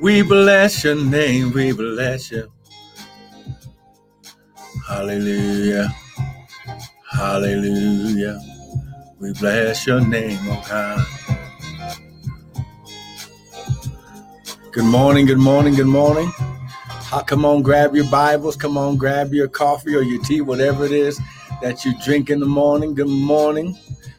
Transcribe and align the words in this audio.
We 0.00 0.22
bless 0.22 0.84
your 0.84 0.94
name. 0.94 1.52
We 1.52 1.72
bless 1.72 2.30
you. 2.30 2.52
Hallelujah. 4.86 5.94
Hallelujah. 7.10 8.40
We 9.18 9.32
bless 9.34 9.86
your 9.86 10.00
name, 10.00 10.38
oh 10.44 10.62
God. 10.68 11.06
Good 14.72 14.84
morning, 14.84 15.26
good 15.26 15.38
morning, 15.38 15.74
good 15.74 15.86
morning. 15.86 16.30
come 17.26 17.44
on, 17.46 17.62
grab 17.62 17.96
your 17.96 18.10
Bibles. 18.10 18.56
Come 18.56 18.76
on, 18.76 18.96
grab 18.98 19.32
your 19.34 19.48
coffee 19.48 19.94
or 19.94 20.02
your 20.02 20.22
tea, 20.22 20.42
whatever 20.42 20.84
it 20.84 20.92
is 20.92 21.18
that 21.62 21.84
you 21.84 21.94
drink 22.04 22.30
in 22.30 22.40
the 22.40 22.46
morning. 22.46 22.94
Good 22.94 23.08
morning. 23.08 23.78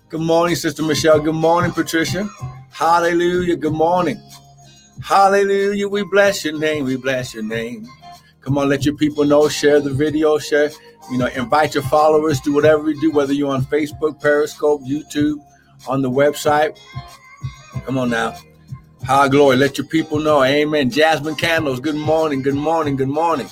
Good 0.10 0.22
morning, 0.22 0.56
Sister 0.56 0.84
Michelle. 0.84 1.20
Good 1.20 1.36
morning, 1.36 1.72
Patricia. 1.72 2.28
Hallelujah. 2.72 3.56
Good 3.58 3.74
morning. 3.74 4.22
Hallelujah. 5.04 5.88
We 5.88 6.04
bless 6.04 6.44
your 6.46 6.58
name. 6.58 6.86
We 6.86 6.98
bless 6.98 7.34
your 7.34 7.44
name. 7.44 7.88
Come 8.42 8.58
on, 8.58 8.70
let 8.70 8.86
your 8.86 8.96
people 8.96 9.26
know. 9.26 9.50
Share 9.50 9.80
the 9.82 9.94
video. 9.94 10.38
Share, 10.38 10.72
you 11.12 11.18
know, 11.18 11.28
invite 11.28 11.74
your 11.74 11.84
followers. 11.84 12.40
Do 12.42 12.54
whatever 12.54 12.90
you 12.90 13.00
do, 13.00 13.12
whether 13.12 13.34
you're 13.34 13.52
on 13.54 13.64
Facebook, 13.66 14.22
Periscope, 14.22 14.82
YouTube, 14.84 15.36
on 15.88 16.02
the 16.02 16.10
website. 16.10 16.78
Come 17.86 17.98
on 17.98 18.10
now. 18.10 18.38
High 19.04 19.28
glory. 19.30 19.58
Let 19.58 19.78
your 19.78 19.88
people 19.88 20.20
know. 20.20 20.44
Amen. 20.44 20.90
Jasmine 20.90 21.36
Candles. 21.36 21.80
Good 21.80 21.96
morning. 21.96 22.42
Good 22.42 22.56
morning. 22.56 22.96
Good 22.96 23.10
morning. 23.10 23.48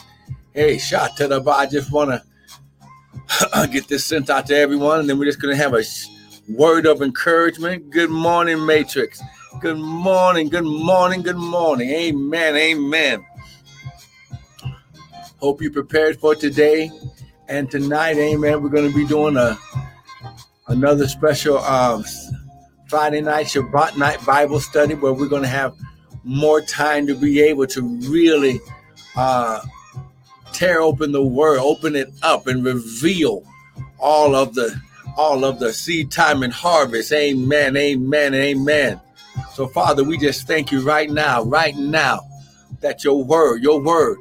Hey, 0.53 0.77
shot 0.77 1.17
to 1.17 1.27
the 1.27 1.41
I 1.49 1.65
just 1.65 1.91
want 1.91 2.21
to 3.53 3.69
get 3.71 3.87
this 3.87 4.05
sent 4.05 4.29
out 4.29 4.47
to 4.47 4.55
everyone, 4.55 5.01
and 5.01 5.09
then 5.09 5.19
we're 5.19 5.25
just 5.25 5.41
going 5.41 5.55
to 5.55 5.61
have 5.61 5.73
a 5.73 5.83
word 6.49 6.85
of 6.85 7.01
encouragement. 7.01 7.89
Good 7.89 8.09
morning, 8.09 8.65
Matrix. 8.65 9.21
Good 9.61 9.77
morning. 9.77 10.49
Good 10.49 10.65
morning. 10.65 11.21
Good 11.21 11.37
morning. 11.37 11.89
Amen. 11.89 12.55
Amen. 12.55 13.25
Hope 15.39 15.61
you 15.61 15.71
prepared 15.71 16.19
for 16.19 16.35
today 16.35 16.91
and 17.47 17.71
tonight. 17.71 18.17
Amen. 18.17 18.61
We're 18.61 18.69
going 18.69 18.91
to 18.91 18.95
be 18.95 19.07
doing 19.07 19.37
a 19.37 19.57
another 20.67 21.07
special 21.07 21.59
um, 21.59 22.03
Friday 22.89 23.21
night 23.21 23.47
Shabbat 23.47 23.97
night 23.97 24.23
Bible 24.25 24.59
study 24.59 24.93
where 24.93 25.13
we're 25.13 25.29
going 25.29 25.43
to 25.43 25.47
have 25.47 25.73
more 26.23 26.61
time 26.61 27.07
to 27.07 27.15
be 27.15 27.41
able 27.41 27.67
to 27.67 27.81
really 28.09 28.59
uh, 29.15 29.61
tear 30.51 30.81
open 30.81 31.11
the 31.11 31.23
Word, 31.23 31.59
open 31.59 31.95
it 31.95 32.09
up, 32.23 32.47
and 32.47 32.63
reveal 32.63 33.43
all 33.99 34.35
of 34.35 34.53
the 34.53 34.79
all 35.17 35.45
of 35.45 35.59
the 35.59 35.71
seed 35.71 36.11
time 36.11 36.43
and 36.43 36.51
harvest. 36.53 37.13
Amen. 37.13 37.77
Amen. 37.77 38.33
Amen. 38.33 39.01
So, 39.53 39.67
Father, 39.67 40.03
we 40.03 40.17
just 40.17 40.47
thank 40.47 40.71
you 40.71 40.81
right 40.81 41.09
now, 41.09 41.43
right 41.43 41.75
now, 41.75 42.21
that 42.81 43.03
your 43.03 43.23
word, 43.23 43.63
your 43.63 43.81
word 43.81 44.17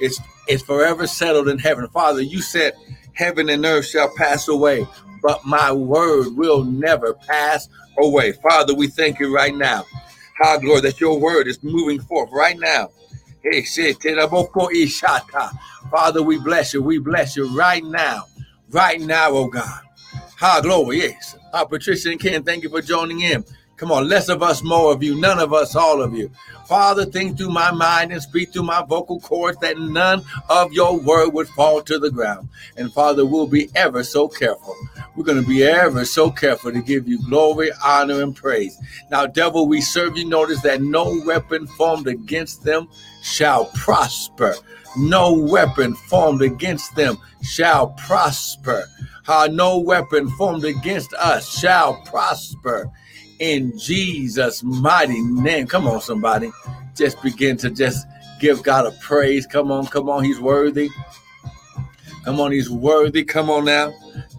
is, 0.00 0.20
is 0.48 0.62
forever 0.62 1.06
settled 1.06 1.48
in 1.48 1.58
heaven. 1.58 1.88
Father, 1.88 2.22
you 2.22 2.42
said 2.42 2.74
heaven 3.14 3.48
and 3.50 3.64
earth 3.64 3.86
shall 3.86 4.12
pass 4.16 4.48
away, 4.48 4.86
but 5.22 5.44
my 5.44 5.72
word 5.72 6.36
will 6.36 6.64
never 6.64 7.14
pass 7.14 7.68
away. 7.98 8.32
Father, 8.32 8.74
we 8.74 8.88
thank 8.88 9.18
you 9.20 9.34
right 9.34 9.54
now. 9.54 9.84
How 10.36 10.58
glory 10.58 10.82
that 10.82 11.00
your 11.00 11.18
word 11.18 11.48
is 11.48 11.62
moving 11.62 12.00
forth 12.00 12.30
right 12.32 12.58
now. 12.58 12.90
Father, 15.90 16.22
we 16.22 16.38
bless 16.38 16.74
you. 16.74 16.82
We 16.82 16.98
bless 16.98 17.36
you 17.36 17.48
right 17.56 17.84
now. 17.84 18.24
Right 18.70 19.00
now, 19.00 19.30
oh 19.30 19.48
God. 19.48 19.82
How 20.36 20.60
glory, 20.60 20.98
yes. 20.98 21.36
Uh, 21.52 21.64
Patricia 21.64 22.10
and 22.10 22.20
Ken, 22.20 22.44
thank 22.44 22.62
you 22.62 22.70
for 22.70 22.82
joining 22.82 23.22
in. 23.22 23.44
Come 23.78 23.92
on, 23.92 24.08
less 24.08 24.28
of 24.28 24.42
us, 24.42 24.64
more 24.64 24.92
of 24.92 25.04
you, 25.04 25.14
none 25.14 25.38
of 25.38 25.52
us, 25.52 25.76
all 25.76 26.02
of 26.02 26.12
you. 26.12 26.32
Father, 26.66 27.04
think 27.04 27.38
through 27.38 27.50
my 27.50 27.70
mind 27.70 28.10
and 28.10 28.20
speak 28.20 28.52
through 28.52 28.64
my 28.64 28.82
vocal 28.82 29.20
cords 29.20 29.56
that 29.58 29.78
none 29.78 30.24
of 30.50 30.72
your 30.72 30.98
word 30.98 31.28
would 31.28 31.46
fall 31.50 31.80
to 31.82 31.96
the 31.96 32.10
ground. 32.10 32.48
And 32.76 32.92
Father, 32.92 33.24
we'll 33.24 33.46
be 33.46 33.70
ever 33.76 34.02
so 34.02 34.26
careful. 34.26 34.74
We're 35.14 35.24
going 35.24 35.40
to 35.40 35.48
be 35.48 35.62
ever 35.62 36.04
so 36.04 36.28
careful 36.28 36.72
to 36.72 36.82
give 36.82 37.06
you 37.06 37.24
glory, 37.24 37.70
honor, 37.84 38.20
and 38.20 38.34
praise. 38.34 38.76
Now, 39.12 39.26
devil, 39.26 39.68
we 39.68 39.80
serve 39.80 40.16
you. 40.16 40.24
Notice 40.24 40.60
that 40.62 40.82
no 40.82 41.22
weapon 41.24 41.68
formed 41.68 42.08
against 42.08 42.64
them 42.64 42.88
shall 43.22 43.66
prosper. 43.66 44.56
No 44.96 45.32
weapon 45.32 45.94
formed 45.94 46.42
against 46.42 46.96
them 46.96 47.16
shall 47.42 47.90
prosper. 47.90 48.86
How 49.22 49.46
no 49.46 49.78
weapon 49.78 50.28
formed 50.30 50.64
against 50.64 51.14
us 51.14 51.48
shall 51.48 52.02
prosper 52.02 52.90
in 53.38 53.78
Jesus' 53.78 54.62
mighty 54.62 55.20
name. 55.22 55.66
Come 55.66 55.86
on, 55.86 56.00
somebody. 56.00 56.50
Just 56.94 57.22
begin 57.22 57.56
to 57.58 57.70
just 57.70 58.06
give 58.40 58.62
God 58.62 58.86
a 58.86 58.92
praise. 59.00 59.46
Come 59.46 59.70
on, 59.70 59.86
come 59.86 60.08
on. 60.08 60.24
He's 60.24 60.40
worthy. 60.40 60.90
Come 62.24 62.40
on, 62.40 62.52
he's 62.52 62.70
worthy. 62.70 63.24
Come 63.24 63.50
on 63.50 63.64
now. 63.64 63.92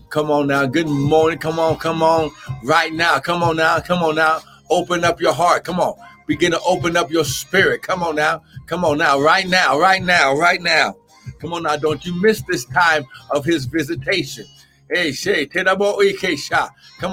Come 0.10 0.32
on 0.32 0.48
now. 0.48 0.66
Good 0.66 0.88
morning. 0.88 1.40
Come 1.40 1.60
on, 1.60 1.78
come 1.78 2.04
on. 2.04 2.32
Right 2.64 2.94
now. 2.94 3.20
Come 3.20 3.44
on 3.44 3.58
now. 3.58 3.80
Come 3.80 4.04
on 4.04 4.16
now. 4.16 4.42
Open 4.70 5.04
up 5.04 5.22
your 5.22 5.34
heart. 5.34 5.64
Come 5.64 5.80
on. 5.80 5.96
Begin 6.28 6.52
to 6.52 6.60
open 6.62 6.96
up 6.98 7.10
your 7.10 7.24
spirit. 7.26 7.82
Come 7.82 8.04
on 8.04 8.16
now. 8.16 8.44
Come 8.68 8.86
on 8.86 8.98
now. 8.98 9.20
Right 9.20 9.48
now. 9.48 9.80
Right 9.80 10.04
now. 10.04 10.36
Right 10.36 10.62
now. 10.62 10.96
Come 11.40 11.54
on 11.54 11.64
now. 11.64 11.78
Don't 11.78 12.06
you 12.06 12.20
miss 12.20 12.44
this 12.48 12.66
time 12.66 13.06
of 13.32 13.46
his 13.46 13.66
visitation. 13.66 14.46
Hey, 14.92 15.12
Shay, 15.12 15.46
Come 15.46 15.76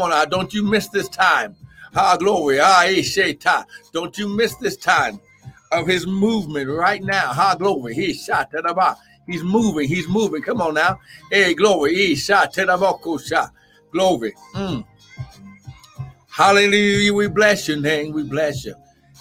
on 0.02 0.10
now. 0.10 0.24
Don't 0.24 0.52
you 0.52 0.62
miss 0.62 0.88
this 0.88 1.08
time. 1.08 1.54
Ah, 1.96 2.16
glory. 2.16 2.58
Ta. 2.58 3.64
Don't 3.92 4.18
you 4.18 4.28
miss 4.28 4.54
this 4.56 4.76
time 4.76 5.18
of 5.72 5.86
his 5.86 6.06
movement 6.06 6.68
right 6.68 7.02
now. 7.02 7.32
Ha, 7.32 7.54
glory. 7.54 7.94
He 7.94 8.12
shot 8.12 8.52
He's 9.26 9.42
moving. 9.42 9.88
He's 9.88 10.08
moving. 10.08 10.42
Come 10.42 10.60
on 10.60 10.74
now. 10.74 11.00
Hey, 11.30 11.54
glory. 11.54 11.94
He 11.94 12.14
shot 12.14 12.52
shot. 12.54 13.50
Glory. 13.92 14.34
Mm. 14.54 14.84
Hallelujah. 16.28 17.14
We 17.14 17.28
bless 17.28 17.66
your 17.66 17.80
name. 17.80 18.12
We 18.12 18.22
bless 18.22 18.64
you. 18.64 18.74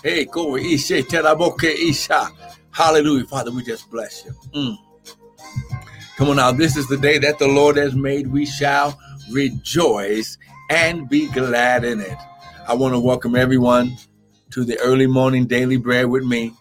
Hey, 0.03 0.25
glory. 0.25 0.63
Ishe 0.65 1.03
teraboke 1.03 1.63
isha. 1.63 2.29
Hallelujah. 2.71 3.25
Father, 3.25 3.51
we 3.51 3.63
just 3.63 3.89
bless 3.89 4.25
you. 4.25 4.31
Mm. 4.53 4.77
Come 6.17 6.29
on 6.29 6.35
now. 6.35 6.51
This 6.51 6.75
is 6.75 6.87
the 6.87 6.97
day 6.97 7.17
that 7.19 7.39
the 7.39 7.47
Lord 7.47 7.77
has 7.77 7.95
made. 7.95 8.27
We 8.27 8.45
shall 8.45 8.99
rejoice 9.31 10.37
and 10.69 11.07
be 11.09 11.27
glad 11.29 11.85
in 11.85 12.01
it. 12.01 12.17
I 12.67 12.73
want 12.73 12.95
to 12.95 12.99
welcome 12.99 13.35
everyone 13.35 13.95
to 14.49 14.63
the 14.63 14.79
early 14.79 15.05
morning 15.05 15.45
daily 15.45 15.77
bread 15.77 16.07
with 16.07 16.23
me, 16.23 16.51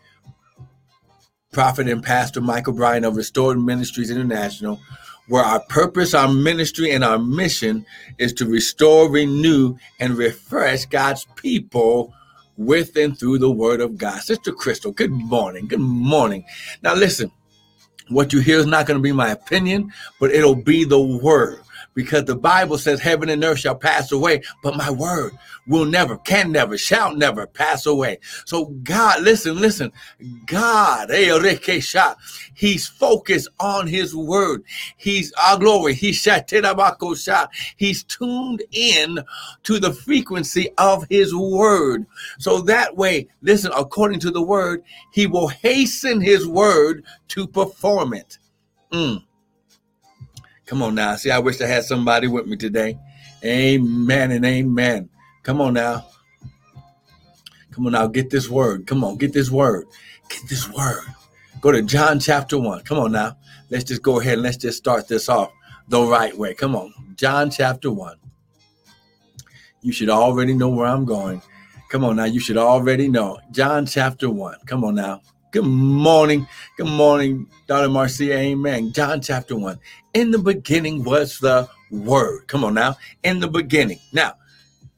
Prophet 1.51 1.89
and 1.89 2.03
Pastor 2.03 2.43
Michael 2.43 2.75
Bryan 2.75 3.05
of 3.05 3.17
Restored 3.17 3.59
Ministries 3.59 4.11
International, 4.11 4.79
where 5.29 5.43
our 5.43 5.61
purpose, 5.61 6.13
our 6.13 6.29
ministry, 6.29 6.91
and 6.91 7.03
our 7.03 7.19
mission 7.19 7.87
is 8.19 8.35
to 8.35 8.47
restore, 8.47 9.11
renew, 9.11 9.79
and 9.99 10.19
refresh 10.19 10.85
God's 10.85 11.27
people 11.37 12.13
with 12.59 12.97
and 12.97 13.19
through 13.19 13.39
the 13.39 13.51
Word 13.51 13.81
of 13.81 13.97
God. 13.97 14.21
Sister 14.21 14.53
Crystal, 14.53 14.93
good 14.93 15.11
morning. 15.11 15.67
Good 15.67 15.81
morning. 15.81 16.45
Now, 16.83 16.95
listen, 16.95 17.31
what 18.11 18.35
you 18.35 18.41
hear 18.41 18.59
is 18.59 18.67
not 18.67 18.87
going 18.87 18.99
to 18.99 19.03
be 19.03 19.13
my 19.13 19.31
opinion, 19.31 19.91
but 20.21 20.33
it'll 20.33 20.55
be 20.55 20.85
the 20.85 21.01
Word 21.01 21.64
because 21.95 22.25
the 22.25 22.37
Bible 22.37 22.79
says 22.79 23.01
heaven 23.01 23.29
and 23.29 23.43
earth 23.45 23.61
shall 23.61 23.77
pass 23.77 24.13
away, 24.13 24.43
but 24.63 24.77
my 24.77 24.91
word 24.91 25.33
will 25.67 25.85
never, 25.85 26.17
can 26.19 26.53
never, 26.53 26.77
shall 26.77 27.15
never 27.15 27.47
pass 27.47 27.87
away. 27.87 28.19
So 28.45 28.67
God, 28.67 29.23
listen, 29.23 29.59
listen, 29.59 29.93
God, 30.47 31.11
He's 32.55 32.87
focused 32.87 33.49
on 33.61 33.87
His 33.87 34.15
word. 34.15 34.65
He's 34.97 35.33
our 35.33 35.59
glory. 35.59 35.95
He's 35.95 36.27
He's 37.77 38.05
tuned 38.05 38.63
in 38.73 39.19
to 39.63 39.79
the 39.79 39.93
frequency 39.93 40.71
of 40.79 41.07
His 41.09 41.35
word. 41.35 42.07
So 42.39 42.61
that 42.63 42.97
way, 42.97 43.29
listen, 43.43 43.73
according 43.77 44.21
to 44.21 44.31
the 44.31 44.43
word, 44.43 44.83
He 45.13 45.27
will 45.27 45.49
hasten 45.49 46.21
His 46.21 46.47
word 46.47 47.05
to 47.29 47.47
perform 47.47 48.15
it. 48.15 48.39
Mm. 48.93 49.23
Come 50.67 50.83
on 50.83 50.95
now. 50.95 51.17
See, 51.17 51.31
I 51.31 51.39
wish 51.39 51.61
I 51.61 51.67
had 51.67 51.85
somebody 51.85 52.27
with 52.27 52.47
me 52.47 52.57
today. 52.57 52.99
Amen 53.45 54.31
and 54.31 54.45
amen. 54.45 55.11
Come 55.43 55.61
on 55.61 55.75
now. 55.75 56.07
Come 57.71 57.87
on 57.87 57.93
now. 57.93 58.07
Get 58.07 58.31
this 58.31 58.49
word. 58.49 58.87
Come 58.87 59.05
on. 59.05 59.17
Get 59.17 59.33
this 59.33 59.51
word. 59.51 59.87
Get 60.29 60.49
this 60.49 60.69
word. 60.71 61.05
Go 61.61 61.73
to 61.73 61.83
John 61.83 62.19
chapter 62.19 62.59
1. 62.59 62.83
Come 62.83 62.99
on 62.99 63.13
now. 63.13 63.37
Let's 63.71 63.85
just 63.85 64.03
go 64.03 64.21
ahead 64.21 64.35
and 64.35 64.43
let's 64.43 64.57
just 64.57 64.79
start 64.79 65.09
this 65.09 65.29
off 65.29 65.51
the 65.89 66.03
right 66.03 66.37
way. 66.37 66.55
Come 66.55 66.75
on. 66.75 66.95
John 67.17 67.51
chapter 67.51 67.91
1. 67.91 68.17
You 69.83 69.93
should 69.93 70.09
already 70.09 70.55
know 70.55 70.71
where 70.71 70.87
I'm 70.87 71.05
going. 71.05 71.43
Come 71.91 72.05
on 72.05 72.17
now. 72.17 72.25
You 72.25 72.41
should 72.41 72.57
already 72.57 73.09
know. 73.09 73.39
John 73.51 73.85
chapter 73.85 74.31
1. 74.31 74.57
Come 74.67 74.85
on 74.85 74.95
now. 74.95 75.21
Good 75.55 75.67
morning. 75.67 76.49
Good 76.77 76.89
morning, 76.89 77.47
daughter 77.69 77.89
Marcia. 77.89 78.37
Amen. 78.37 78.93
John 78.93 79.23
chapter 79.23 79.57
1. 79.57 79.79
In 80.15 80.33
the 80.33 80.41
beginning 80.41 81.05
was 81.05 81.39
the 81.39 81.69
word. 81.93 82.49
Come 82.49 82.65
on 82.65 82.75
now. 82.75 82.97
In 83.23 83.39
the 83.39 83.47
beginning. 83.47 84.01
Now, 84.13 84.35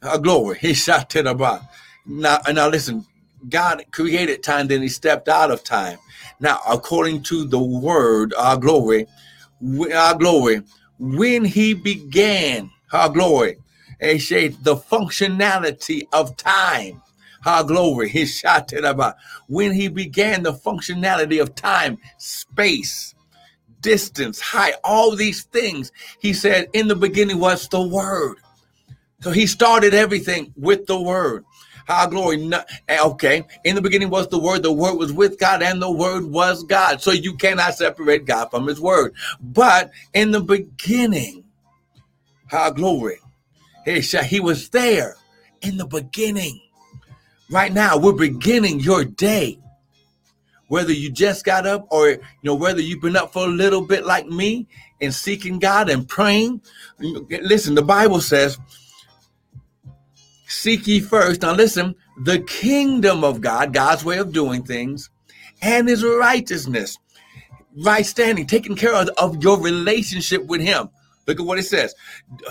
a 0.01 0.19
glory. 0.19 0.57
He 0.63 0.73
shot 0.73 1.11
to 1.11 1.23
the 1.23 1.35
bar. 1.35 1.61
Now, 2.07 2.41
uh, 2.47 2.53
now 2.53 2.69
listen. 2.71 3.05
God 3.51 3.85
created 3.93 4.43
time, 4.43 4.69
then 4.69 4.81
he 4.81 4.89
stepped 4.89 5.29
out 5.29 5.51
of 5.51 5.63
time. 5.63 5.99
Now, 6.41 6.61
according 6.67 7.25
to 7.25 7.45
the 7.47 7.61
word, 7.63 8.33
our 8.39 8.57
glory, 8.57 9.07
our 9.95 10.15
glory, 10.17 10.63
when 10.99 11.45
he 11.45 11.75
began, 11.75 12.71
our 12.95 13.11
glory, 13.11 13.59
eh, 14.01 14.15
the 14.17 14.77
functionality 14.77 16.09
of 16.15 16.35
time, 16.39 17.03
our 17.47 17.65
glory, 17.65 18.09
his 18.09 18.37
shot 18.37 18.73
about 18.73 19.15
when 19.49 19.73
he 19.73 19.89
began 19.89 20.43
the 20.43 20.53
functionality 20.53 21.41
of 21.41 21.55
time, 21.55 21.99
space, 22.19 23.15
distance, 23.81 24.41
height, 24.41 24.75
all 24.83 25.15
these 25.15 25.45
things, 25.45 25.93
he 26.21 26.33
said, 26.33 26.69
in 26.73 26.89
the 26.89 26.97
beginning 26.97 27.39
was 27.39 27.69
the 27.69 27.81
word. 27.81 28.37
So 29.21 29.31
he 29.31 29.47
started 29.47 29.95
everything 29.95 30.53
with 30.57 30.87
the 30.87 31.01
word. 31.01 31.45
Our 31.89 32.09
glory. 32.09 32.51
Eh, 32.89 32.99
okay. 33.01 33.45
In 33.65 33.77
the 33.77 33.83
beginning 33.83 34.11
was 34.11 34.27
the 34.29 34.41
word. 34.41 34.65
The 34.65 34.73
word 34.73 34.95
was 34.95 35.13
with 35.13 35.39
God 35.39 35.63
and 35.63 35.81
the 35.81 35.91
word 35.91 36.25
was 36.25 36.65
God. 36.65 37.01
So 37.01 37.13
you 37.13 37.37
cannot 37.37 37.75
separate 37.75 38.25
God 38.25 38.51
from 38.51 38.67
his 38.67 38.81
word. 38.81 39.15
But 39.41 39.93
in 40.13 40.33
the 40.33 40.41
beginning, 40.41 41.45
our 42.51 42.73
glory. 42.73 43.19
He 43.85 44.41
was 44.41 44.69
there 44.71 45.17
in 45.63 45.77
the 45.77 45.87
beginning. 45.87 46.61
Right 47.51 47.73
now, 47.73 47.97
we're 47.97 48.13
beginning 48.13 48.81
your 48.81 49.05
day. 49.05 49.59
Whether 50.69 50.93
you 50.93 51.11
just 51.13 51.45
got 51.45 51.65
up 51.65 51.87
or 51.91 52.09
you 52.09 52.21
know 52.43 52.57
whether 52.57 52.81
you've 52.81 53.01
been 53.01 53.17
up 53.17 53.33
for 53.33 53.45
a 53.45 53.51
little 53.51 53.87
bit 53.87 54.05
like 54.05 54.27
me 54.27 54.67
and 55.01 55.15
seeking 55.15 55.61
God 55.61 55.89
and 55.89 56.09
praying. 56.09 56.61
Listen, 56.99 57.77
the 57.77 57.83
Bible 57.83 58.21
says 58.21 58.59
Seek 60.49 60.87
ye 60.87 61.01
first, 61.01 61.43
now 61.43 61.55
listen, 61.55 61.95
the 62.23 62.39
kingdom 62.41 63.25
of 63.25 63.41
God, 63.41 63.73
God's 63.73 64.05
way 64.05 64.19
of 64.19 64.33
doing 64.33 64.63
things, 64.63 65.11
and 65.61 65.89
his 65.89 66.05
righteousness, 66.05 66.99
right 67.85 68.07
standing, 68.07 68.47
taking 68.47 68.77
care 68.77 68.95
of, 68.95 69.09
of 69.19 69.43
your 69.43 69.61
relationship 69.61 70.47
with 70.47 70.61
him. 70.61 70.89
Look 71.27 71.41
at 71.41 71.47
what 71.47 71.59
it 71.59 71.65
says. 71.65 71.95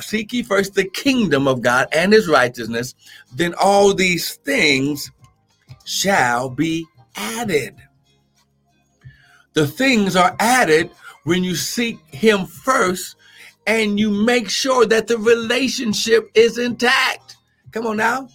Seek 0.02 0.34
ye 0.34 0.44
first 0.44 0.74
the 0.74 0.90
kingdom 0.90 1.48
of 1.48 1.62
God 1.62 1.88
and 1.92 2.12
his 2.12 2.28
righteousness, 2.28 2.94
then 3.34 3.54
all 3.60 3.94
these 3.94 4.36
things 4.36 5.12
shall 5.86 6.50
be 6.50 6.86
added. 7.16 7.76
The 9.54 9.68
things 9.68 10.16
are 10.16 10.36
added 10.40 10.92
when 11.24 11.44
you 11.44 11.56
seek 11.56 11.98
him 12.14 12.46
first 12.46 13.16
and 13.66 14.00
you 14.00 14.10
make 14.10 14.50
sure 14.50 14.86
that 14.86 15.08
the 15.08 15.18
relationship 15.18 16.30
is 16.36 16.58
intact. 16.58 17.38
Come 17.72 17.88
on 17.88 17.98
now. 17.98 18.28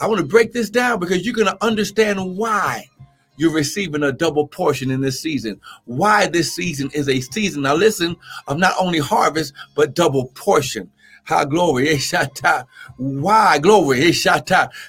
I 0.00 0.08
want 0.08 0.20
to 0.20 0.26
break 0.26 0.52
this 0.52 0.70
down 0.70 0.98
because 0.98 1.24
you're 1.24 1.34
going 1.34 1.46
to 1.46 1.64
understand 1.64 2.36
why 2.36 2.88
you're 3.36 3.52
receiving 3.52 4.02
a 4.02 4.12
double 4.12 4.46
portion 4.46 4.90
in 4.90 5.00
this 5.00 5.20
season. 5.20 5.60
Why 5.84 6.26
this 6.26 6.54
season 6.54 6.90
is 6.94 7.08
a 7.08 7.20
season. 7.20 7.62
Now, 7.62 7.74
listen, 7.74 8.16
of 8.46 8.58
not 8.58 8.74
only 8.78 8.98
harvest, 8.98 9.54
but 9.74 9.94
double 9.94 10.26
portion. 10.34 10.90
How 11.24 11.44
glory. 11.44 11.98
Why 12.96 13.58
glory. 13.58 14.12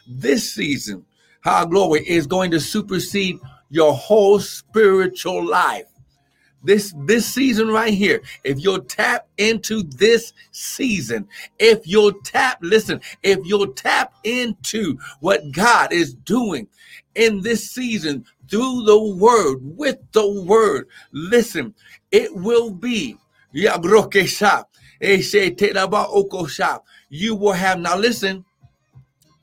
This 0.08 0.54
season, 0.54 1.06
how 1.42 1.66
glory 1.66 2.08
is 2.08 2.28
going 2.28 2.52
to 2.52 2.60
supersede 2.60 3.40
your 3.70 3.94
whole 3.94 4.40
spiritual 4.40 5.44
life 5.44 5.86
this 6.66 6.94
this 7.06 7.26
season 7.26 7.68
right 7.68 7.94
here 7.94 8.22
if 8.44 8.62
you'll 8.62 8.82
tap 8.82 9.28
into 9.38 9.84
this 9.84 10.34
season 10.52 11.28
if 11.60 11.86
you'll 11.86 12.14
tap 12.24 12.58
listen 12.62 13.00
if 13.24 13.40
you'll 13.44 13.72
tap 13.74 14.14
into 14.24 14.98
what 15.20 15.52
god 15.52 15.94
is 15.94 16.14
doing 16.14 16.68
in 17.14 17.42
this 17.42 17.72
season 17.72 18.26
through 18.50 18.84
the 18.86 19.00
word 19.00 19.60
with 19.62 19.98
the 20.12 20.44
word. 20.44 20.88
Listen 21.12 21.74
it 22.12 22.34
will 22.34 22.72
be. 22.72 23.18
You 23.52 23.70
will 27.36 27.54
have 27.54 27.80
now 27.80 27.98
listen 27.98 28.46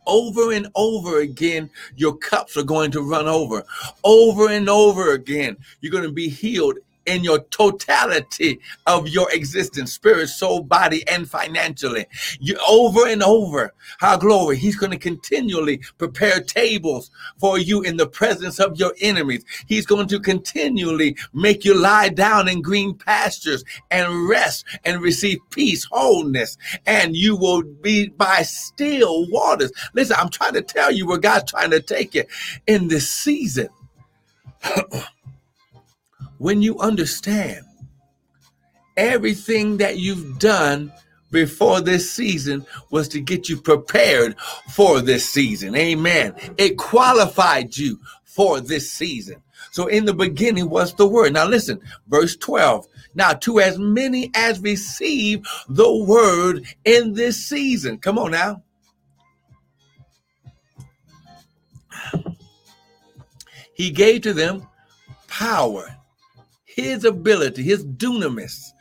over 0.06 0.52
and 0.52 0.68
over 0.74 1.20
again, 1.20 1.70
your 1.96 2.16
cups 2.16 2.56
are 2.56 2.62
going 2.62 2.90
to 2.92 3.02
run 3.02 3.28
over. 3.28 3.64
Over 4.04 4.48
and 4.48 4.68
over 4.68 5.12
again, 5.12 5.56
you're 5.80 5.92
going 5.92 6.04
to 6.04 6.12
be 6.12 6.28
healed 6.28 6.78
in 7.06 7.24
your 7.24 7.40
totality 7.50 8.60
of 8.86 9.08
your 9.08 9.30
existence, 9.32 9.92
spirit, 9.92 10.28
soul, 10.28 10.62
body, 10.62 11.06
and 11.08 11.28
financially. 11.28 12.06
You 12.40 12.58
over 12.68 13.06
and 13.06 13.22
over. 13.22 13.74
How 13.98 14.16
glory. 14.16 14.56
He's 14.56 14.76
going 14.76 14.92
to 14.92 14.98
continually 14.98 15.82
prepare 15.98 16.40
tables 16.40 17.10
for 17.38 17.58
you 17.58 17.82
in 17.82 17.96
the 17.96 18.06
presence 18.06 18.58
of 18.58 18.78
your 18.78 18.92
enemies. 19.00 19.44
He's 19.66 19.86
going 19.86 20.08
to 20.08 20.20
continually 20.20 21.16
make 21.32 21.64
you 21.64 21.74
lie 21.74 22.08
down 22.08 22.48
in 22.48 22.62
green 22.62 22.94
pastures 22.94 23.64
and 23.90 24.28
rest 24.28 24.64
and 24.84 25.00
receive 25.00 25.38
peace, 25.50 25.84
wholeness, 25.84 26.56
and 26.86 27.16
you 27.16 27.36
will 27.36 27.62
be 27.62 28.08
by 28.08 28.42
still 28.42 29.28
waters. 29.30 29.72
Listen, 29.94 30.16
I'm 30.18 30.30
trying 30.30 30.54
to 30.54 30.62
tell 30.62 30.92
you 30.92 31.06
where 31.06 31.18
God's 31.18 31.50
trying 31.50 31.70
to 31.70 31.80
take 31.80 32.14
you 32.14 32.24
in 32.66 32.88
this 32.88 33.08
season. 33.08 33.68
when 36.42 36.60
you 36.60 36.76
understand 36.80 37.64
everything 38.96 39.76
that 39.76 39.96
you've 39.96 40.40
done 40.40 40.92
before 41.30 41.80
this 41.80 42.12
season 42.12 42.66
was 42.90 43.06
to 43.06 43.20
get 43.20 43.48
you 43.48 43.56
prepared 43.56 44.36
for 44.70 45.00
this 45.00 45.24
season. 45.30 45.76
Amen. 45.76 46.34
It 46.58 46.76
qualified 46.76 47.76
you 47.76 48.00
for 48.24 48.60
this 48.60 48.90
season. 48.90 49.40
So 49.70 49.86
in 49.86 50.04
the 50.04 50.12
beginning 50.12 50.68
was 50.68 50.92
the 50.94 51.06
word. 51.06 51.32
Now 51.32 51.46
listen, 51.46 51.80
verse 52.08 52.34
12. 52.34 52.88
Now 53.14 53.34
to 53.34 53.60
as 53.60 53.78
many 53.78 54.32
as 54.34 54.58
receive 54.58 55.46
the 55.68 55.94
word 55.94 56.66
in 56.84 57.12
this 57.12 57.46
season. 57.46 57.98
Come 57.98 58.18
on 58.18 58.32
now. 58.32 58.64
He 63.74 63.90
gave 63.90 64.22
to 64.22 64.32
them 64.32 64.66
power 65.28 65.96
his 66.74 67.04
ability, 67.04 67.62
his 67.62 67.84
dunamis. 67.84 68.72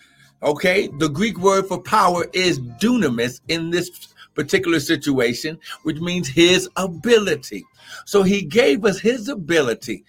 Okay, 0.44 0.88
the 0.98 1.10
Greek 1.10 1.38
word 1.38 1.68
for 1.68 1.82
power 1.82 2.26
is 2.34 2.60
dunamis 2.60 3.42
in 3.48 3.70
this 3.70 4.14
particular 4.34 4.80
situation, 4.80 5.60
which 5.84 6.00
means 6.00 6.28
his 6.28 6.70
ability. 6.78 7.64
So 8.06 8.24
he 8.24 8.42
gave 8.44 8.86
us 8.86 9.00
his 9.00 9.28
ability. 9.28 10.04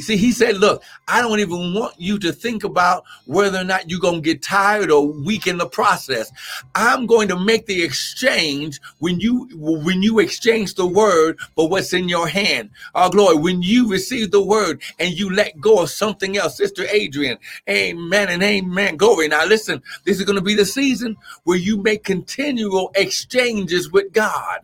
See, 0.00 0.16
he 0.16 0.32
said, 0.32 0.56
Look, 0.58 0.82
I 1.08 1.20
don't 1.20 1.40
even 1.40 1.74
want 1.74 2.00
you 2.00 2.18
to 2.20 2.32
think 2.32 2.64
about 2.64 3.04
whether 3.26 3.58
or 3.58 3.64
not 3.64 3.90
you're 3.90 4.00
going 4.00 4.22
to 4.22 4.34
get 4.34 4.42
tired 4.42 4.90
or 4.90 5.06
weak 5.06 5.46
in 5.46 5.58
the 5.58 5.66
process. 5.68 6.32
I'm 6.74 7.06
going 7.06 7.28
to 7.28 7.38
make 7.38 7.66
the 7.66 7.82
exchange 7.82 8.80
when 8.98 9.20
you 9.20 9.48
when 9.54 10.02
you 10.02 10.18
exchange 10.20 10.74
the 10.74 10.86
word 10.86 11.38
for 11.54 11.68
what's 11.68 11.92
in 11.92 12.08
your 12.08 12.28
hand. 12.28 12.70
Our 12.94 13.10
glory, 13.10 13.36
when 13.36 13.62
you 13.62 13.90
receive 13.90 14.30
the 14.30 14.42
word 14.42 14.82
and 14.98 15.12
you 15.18 15.30
let 15.34 15.60
go 15.60 15.82
of 15.82 15.90
something 15.90 16.36
else, 16.36 16.56
Sister 16.56 16.84
Adrian. 16.90 17.38
Amen 17.68 18.28
and 18.30 18.42
amen. 18.42 18.96
Glory. 18.96 19.28
Now 19.28 19.44
listen, 19.44 19.82
this 20.04 20.18
is 20.18 20.24
going 20.24 20.38
to 20.38 20.42
be 20.42 20.54
the 20.54 20.66
season 20.66 21.16
where 21.44 21.58
you 21.58 21.78
make 21.82 22.04
continual 22.04 22.90
exchanges 22.94 23.90
with 23.92 24.12
God. 24.12 24.60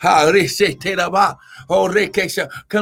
Come 0.00 0.36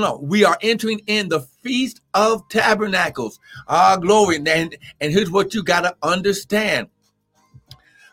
on, 0.04 0.28
we 0.28 0.44
are 0.44 0.58
entering 0.60 1.00
in 1.06 1.28
the 1.28 1.40
Feast 1.62 2.00
of 2.12 2.48
Tabernacles. 2.48 3.38
Our 3.68 3.98
glory. 3.98 4.36
And, 4.36 4.76
and 5.00 5.12
here's 5.12 5.30
what 5.30 5.54
you 5.54 5.62
got 5.62 5.80
to 5.82 5.96
understand. 6.02 6.88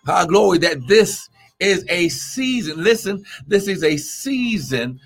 Our 0.08 0.26
glory, 0.26 0.60
that 0.60 0.88
this 0.88 1.30
is 1.60 1.86
a 1.90 2.10
season. 2.10 2.84
Listen, 2.84 3.26
this 3.46 3.68
is 3.68 3.84
a 3.84 3.98
season 3.98 5.00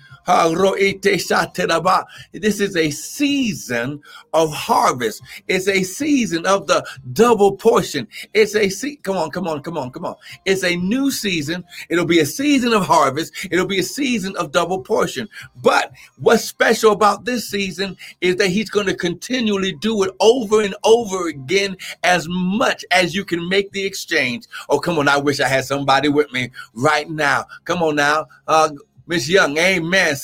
this 2.32 2.60
is 2.60 2.76
a 2.76 2.90
season 2.90 4.02
of 4.34 4.52
harvest. 4.52 5.22
It's 5.48 5.66
a 5.68 5.82
season 5.82 6.44
of 6.44 6.66
the 6.66 6.86
double 7.14 7.56
portion. 7.56 8.06
It's 8.34 8.54
a 8.54 8.68
se- 8.68 8.96
come 8.96 9.16
on, 9.16 9.30
come 9.30 9.48
on, 9.48 9.62
come 9.62 9.78
on, 9.78 9.90
come 9.90 10.04
on. 10.04 10.16
It's 10.44 10.64
a 10.64 10.76
new 10.76 11.10
season. 11.10 11.64
It'll 11.88 12.04
be 12.04 12.20
a 12.20 12.26
season 12.26 12.74
of 12.74 12.84
harvest. 12.84 13.32
It'll 13.50 13.66
be 13.66 13.78
a 13.78 13.82
season 13.82 14.36
of 14.36 14.52
double 14.52 14.82
portion. 14.82 15.30
But 15.62 15.92
what's 16.18 16.44
special 16.44 16.92
about 16.92 17.24
this 17.24 17.48
season 17.48 17.96
is 18.20 18.36
that 18.36 18.48
he's 18.48 18.68
going 18.68 18.86
to 18.86 18.94
continually 18.94 19.72
do 19.72 20.02
it 20.02 20.10
over 20.20 20.60
and 20.60 20.74
over 20.84 21.28
again 21.28 21.74
as 22.02 22.26
much 22.28 22.84
as 22.90 23.14
you 23.14 23.24
can 23.24 23.48
make 23.48 23.72
the 23.72 23.86
exchange. 23.86 24.44
Oh, 24.68 24.78
come 24.78 24.98
on. 24.98 25.08
I 25.08 25.16
wish 25.16 25.40
I 25.40 25.48
had 25.48 25.64
somebody 25.64 26.10
with 26.10 26.30
me 26.32 26.50
right 26.74 27.08
now. 27.08 27.46
Come 27.64 27.82
on 27.82 27.96
now. 27.96 28.26
Uh, 28.46 28.70
Miss 29.08 29.28
Young, 29.28 29.58
amen. 29.58 30.16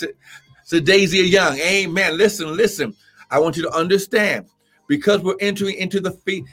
So 0.65 0.81
Daisy 0.81 1.19
Young, 1.19 1.59
amen. 1.59 2.17
Listen, 2.19 2.57
listen. 2.57 2.95
I 3.31 3.41
want 3.41 3.57
you 3.57 3.63
to 3.65 3.71
understand 3.73 4.47
because 4.89 5.23
we're 5.23 5.37
entering 5.41 5.77
into 5.77 6.01
the 6.01 6.13
fe- 6.13 6.45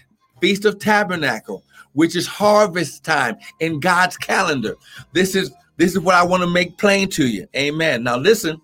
Feast 0.42 0.66
of 0.66 0.80
Tabernacle, 0.80 1.64
which 1.94 2.16
is 2.16 2.28
harvest 2.28 3.04
time 3.04 3.38
in 3.60 3.80
God's 3.80 4.18
calendar. 4.18 4.76
This 5.14 5.36
is 5.36 5.52
this 5.78 5.94
is 5.94 6.00
what 6.00 6.16
I 6.16 6.24
want 6.24 6.42
to 6.44 6.48
make 6.50 6.78
plain 6.78 7.10
to 7.12 7.28
you. 7.28 7.48
Amen. 7.56 8.04
Now 8.04 8.18
listen. 8.18 8.60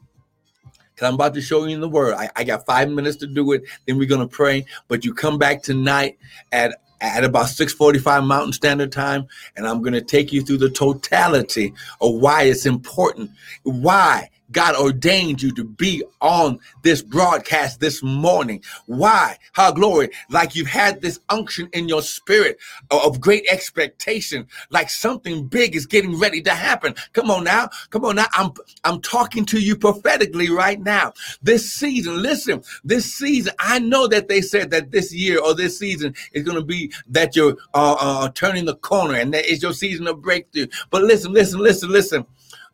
because 0.96 1.08
I'm 1.10 1.16
about 1.16 1.34
to 1.36 1.42
show 1.42 1.66
you 1.66 1.76
in 1.76 1.82
the 1.82 1.90
word. 1.90 2.16
I, 2.16 2.30
I 2.36 2.44
got 2.44 2.66
five 2.66 2.90
minutes 2.90 3.18
to 3.18 3.28
do 3.28 3.52
it. 3.54 3.64
Then 3.86 3.98
we're 3.98 4.08
going 4.08 4.28
to 4.28 4.28
pray. 4.28 4.66
But 4.88 5.06
you 5.06 5.14
come 5.14 5.38
back 5.38 5.62
tonight 5.64 6.18
at 6.52 6.82
at 7.02 7.24
about 7.24 7.48
6:45 7.48 8.26
Mountain 8.26 8.54
Standard 8.54 8.92
Time 8.92 9.28
and 9.56 9.68
I'm 9.68 9.82
going 9.82 9.94
to 9.94 10.02
take 10.02 10.32
you 10.32 10.42
through 10.42 10.58
the 10.58 10.70
totality 10.70 11.74
of 12.02 12.16
why 12.16 12.44
it's 12.44 12.66
important 12.66 13.32
why 13.64 14.30
God 14.52 14.76
ordained 14.76 15.42
you 15.42 15.52
to 15.56 15.64
be 15.64 16.04
on 16.22 16.60
this 16.84 17.02
broadcast 17.02 17.80
this 17.80 18.02
morning. 18.02 18.64
Why? 18.86 19.38
How 19.54 19.72
glory. 19.72 20.10
Like 20.30 20.56
you've 20.56 20.68
had 20.68 21.02
this 21.02 21.20
unction 21.30 21.70
in 21.74 21.88
your 21.88 22.02
spirit 22.02 22.58
of 22.92 23.20
great 23.20 23.46
expectation, 23.50 24.48
like 24.70 24.90
something 24.90 25.48
big 25.48 25.76
is 25.76 25.86
getting 25.86 26.18
ready 26.20 26.42
to 26.42 26.52
happen. 26.52 26.96
Come 27.14 27.30
on 27.30 27.44
now. 27.44 27.70
Come 27.90 28.06
on 28.06 28.16
now. 28.16 28.28
I'm, 28.34 28.52
I'm 28.84 29.02
talking 29.02 29.46
to 29.48 29.60
you 29.60 29.76
prophetically 29.76 30.50
right 30.50 30.80
now. 30.80 31.14
This 31.42 31.72
season, 31.72 32.22
listen, 32.22 32.64
this 32.84 33.14
season, 33.14 33.54
I 33.60 33.80
know 33.80 34.08
that 34.08 34.28
they 34.28 34.42
said 34.42 34.72
that 34.72 34.92
this 34.92 35.14
year 35.14 35.40
or 35.40 35.54
this 35.54 35.78
season 35.78 36.16
is 36.32 36.44
going 36.44 36.58
to 36.58 36.64
be 36.64 36.92
that 37.10 37.36
you're 37.36 37.58
uh, 37.74 37.96
uh, 38.00 38.30
turning 38.30 38.66
the 38.66 38.76
corner 38.76 39.16
and 39.16 39.34
that 39.34 39.46
is 39.46 39.62
your 39.62 39.74
season 39.74 40.08
of 40.08 40.22
breakthrough. 40.22 40.68
But 40.90 41.04
listen, 41.04 41.34
listen, 41.34 41.60
listen, 41.60 41.90
listen. 41.90 42.26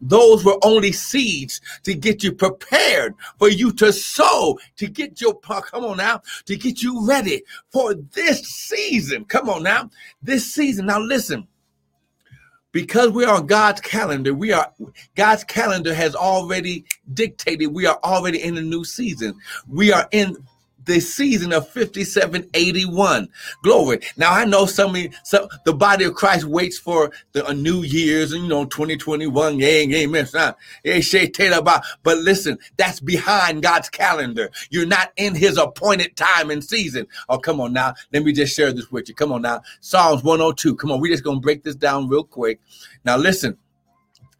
Those 0.05 0.43
were 0.43 0.57
only 0.63 0.91
seeds 0.91 1.61
to 1.83 1.93
get 1.93 2.23
you 2.23 2.33
prepared 2.33 3.15
for 3.39 3.49
you 3.49 3.71
to 3.73 3.93
sow, 3.93 4.59
to 4.75 4.87
get 4.87 5.21
your, 5.21 5.39
come 5.39 5.85
on 5.85 5.97
now, 5.97 6.21
to 6.45 6.57
get 6.57 6.81
you 6.81 7.07
ready 7.07 7.43
for 7.71 7.95
this 7.95 8.41
season. 8.41 9.23
Come 9.25 9.49
on 9.49 9.63
now, 9.63 9.89
this 10.21 10.53
season. 10.53 10.87
Now 10.87 10.99
listen, 10.99 11.47
because 12.73 13.11
we 13.11 13.23
are 13.23 13.37
on 13.37 13.47
God's 13.47 13.79
calendar, 13.79 14.33
we 14.33 14.51
are 14.51 14.73
God's 15.15 15.45
calendar 15.45 15.93
has 15.93 16.15
already 16.15 16.85
dictated 17.13 17.73
we 17.73 17.85
are 17.85 17.99
already 18.03 18.43
in 18.43 18.57
a 18.57 18.61
new 18.61 18.83
season. 18.83 19.35
We 19.67 19.93
are 19.93 20.07
in 20.11 20.35
the 20.85 20.99
season 20.99 21.53
of 21.53 21.67
5781. 21.69 23.29
Glory. 23.63 23.99
Now 24.17 24.31
I 24.31 24.45
know 24.45 24.65
some 24.65 24.95
of 24.95 25.05
some 25.23 25.47
the 25.65 25.73
body 25.73 26.05
of 26.05 26.15
Christ 26.15 26.45
waits 26.45 26.77
for 26.77 27.11
the 27.31 27.45
a 27.45 27.53
New 27.53 27.83
Year's 27.83 28.31
and 28.31 28.43
you 28.43 28.49
know 28.49 28.65
2021. 28.65 29.61
Amen. 29.61 30.27
But 32.03 32.17
listen, 32.19 32.57
that's 32.77 32.99
behind 32.99 33.63
God's 33.63 33.89
calendar. 33.89 34.51
You're 34.69 34.85
not 34.85 35.11
in 35.17 35.35
his 35.35 35.57
appointed 35.57 36.15
time 36.15 36.49
and 36.49 36.63
season. 36.63 37.07
Oh, 37.29 37.37
come 37.37 37.61
on 37.61 37.73
now. 37.73 37.93
Let 38.11 38.23
me 38.23 38.33
just 38.33 38.55
share 38.55 38.73
this 38.73 38.91
with 38.91 39.09
you. 39.09 39.15
Come 39.15 39.31
on 39.31 39.41
now. 39.41 39.61
Psalms 39.81 40.23
102. 40.23 40.75
Come 40.75 40.91
on, 40.91 40.99
we're 40.99 41.11
just 41.11 41.23
gonna 41.23 41.39
break 41.39 41.63
this 41.63 41.75
down 41.75 42.07
real 42.07 42.23
quick. 42.23 42.59
Now 43.05 43.17
listen, 43.17 43.57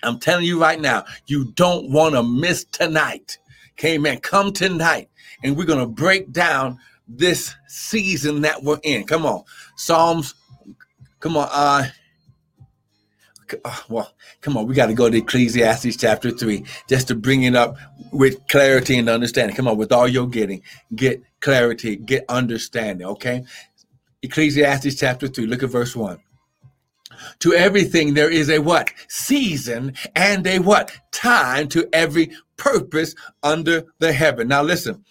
I'm 0.03 0.19
telling 0.19 0.45
you 0.45 0.59
right 0.59 0.79
now, 0.79 1.05
you 1.27 1.45
don't 1.45 1.89
want 1.89 2.15
to 2.15 2.23
miss 2.23 2.65
tonight. 2.65 3.38
Man, 3.81 4.19
come 4.19 4.53
tonight 4.53 5.09
and 5.43 5.57
we're 5.57 5.65
going 5.65 5.79
to 5.79 5.88
break 5.88 6.31
down 6.31 6.79
this 7.07 7.55
season 7.67 8.41
that 8.41 8.63
we're 8.63 8.79
in. 8.83 9.05
Come 9.05 9.25
on. 9.25 9.43
Psalms, 9.75 10.35
come 11.19 11.38
on. 11.38 11.50
Uh, 11.51 11.88
uh 13.65 13.79
well, 13.89 14.13
come 14.41 14.57
on, 14.57 14.65
we 14.67 14.73
got 14.73 14.88
to 14.88 14.93
go 14.93 15.09
to 15.09 15.17
Ecclesiastes 15.17 15.97
chapter 15.97 16.31
3 16.31 16.63
just 16.88 17.07
to 17.09 17.15
bring 17.15 17.43
it 17.43 17.55
up 17.55 17.77
with 18.12 18.45
clarity 18.47 18.97
and 18.97 19.09
understanding. 19.09 19.55
Come 19.55 19.67
on, 19.67 19.77
with 19.77 19.91
all 19.91 20.07
you're 20.07 20.27
getting, 20.27 20.62
get 20.95 21.21
clarity, 21.41 21.97
get 21.97 22.25
understanding, 22.29 23.05
okay? 23.07 23.43
Ecclesiastes 24.21 24.95
chapter 24.95 25.27
3, 25.27 25.45
look 25.45 25.63
at 25.63 25.69
verse 25.69 25.95
1. 25.95 26.19
To 27.39 27.53
everything 27.53 28.13
there 28.13 28.31
is 28.31 28.50
a 28.50 28.59
what? 28.59 28.91
Season 29.07 29.93
and 30.15 30.45
a 30.47 30.59
what? 30.59 30.91
Time 31.12 31.67
to 31.69 31.88
every 31.93 32.31
purpose 32.57 33.15
under 33.43 33.83
the 34.00 34.13
heaven. 34.13 34.47
Now 34.47 34.63
listen, 34.63 35.03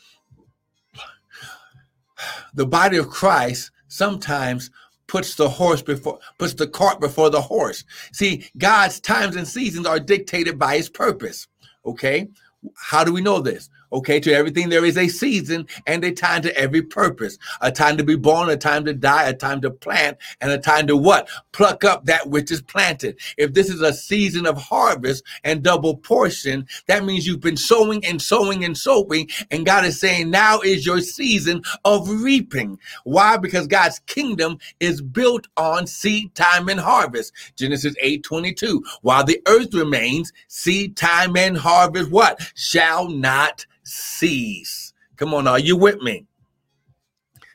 the 2.55 2.67
body 2.67 2.97
of 2.97 3.09
Christ 3.09 3.71
sometimes 3.89 4.71
puts 5.07 5.35
the 5.35 5.49
horse 5.49 5.83
before 5.83 6.19
puts 6.39 6.55
the 6.55 6.67
cart 6.67 7.01
before 7.01 7.31
the 7.31 7.41
horse. 7.41 7.85
See, 8.13 8.49
God's 8.57 9.01
times 9.01 9.37
and 9.37 9.47
seasons 9.47 9.87
are 9.87 10.01
dictated 10.01 10.59
by 10.59 10.77
his 10.77 10.89
purpose. 10.89 11.49
Okay? 11.85 12.29
How 12.77 13.05
do 13.05 13.13
we 13.13 13.21
know 13.21 13.41
this? 13.41 13.69
Okay, 13.93 14.21
to 14.21 14.33
everything 14.33 14.69
there 14.69 14.85
is 14.85 14.97
a 14.97 15.09
season 15.09 15.67
and 15.87 16.03
a 16.05 16.13
time 16.13 16.43
to 16.43 16.57
every 16.57 16.83
purpose. 16.83 17.39
A 17.61 17.71
time 17.71 17.97
to 17.99 18.05
be 18.05 18.17
born, 18.17 18.49
a 18.49 18.57
time 18.57 18.85
to 18.87 18.95
die, 18.95 19.29
a 19.29 19.35
time 19.35 19.61
to 19.61 19.71
plant, 19.71 20.17
and 20.41 20.51
a 20.51 20.59
time 20.59 20.87
to 20.87 20.97
what? 20.97 21.29
Pluck 21.53 21.85
up 21.85 22.07
that 22.07 22.31
which 22.31 22.51
is 22.51 22.63
planted. 22.63 23.19
If 23.37 23.53
this 23.53 23.69
is 23.69 23.83
a 23.83 23.93
season 23.93 24.47
of 24.47 24.57
harvest 24.57 25.25
and 25.45 25.63
double 25.63 25.97
portion, 25.97 26.67
that 26.87 27.05
means 27.05 27.27
you've 27.27 27.41
been 27.41 27.57
sowing 27.57 28.05
and 28.07 28.21
sowing 28.21 28.65
and 28.65 28.77
sowing, 28.77 29.29
and 29.51 29.67
God 29.67 29.85
is 29.85 30.01
saying 30.01 30.31
now 30.31 30.61
is 30.61 30.87
your 30.87 31.01
season 31.01 31.63
of 31.85 32.09
reaping. 32.09 32.79
Why? 33.05 33.37
Because 33.37 33.67
God's 33.67 33.99
kingdom 34.01 34.59
is 34.81 35.03
built 35.03 35.49
on 35.57 35.87
seed 35.87 36.35
time 36.35 36.69
and 36.69 36.81
harvest. 36.81 37.33
Genesis 37.57 37.95
8 38.01 38.23
22. 38.23 38.83
While 39.03 39.25
the 39.25 39.41
earth 39.47 39.75
remains, 39.75 40.33
seed 40.49 40.97
time 40.97 41.37
and 41.37 41.59
harvest 41.59 42.11
what? 42.11 42.41
Shall 42.55 43.09
not 43.09 43.67
cease. 43.93 44.93
Come 45.17 45.35
on, 45.35 45.47
are 45.47 45.59
you 45.59 45.77
with 45.77 46.01
me? 46.03 46.27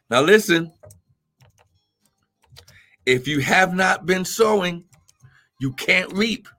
Now, 0.09 0.21
listen. 0.21 0.71
If 3.05 3.27
you 3.27 3.39
have 3.39 3.73
not 3.73 4.05
been 4.05 4.25
sowing, 4.25 4.83
you 5.59 5.71
can't 5.73 6.11
reap. 6.13 6.49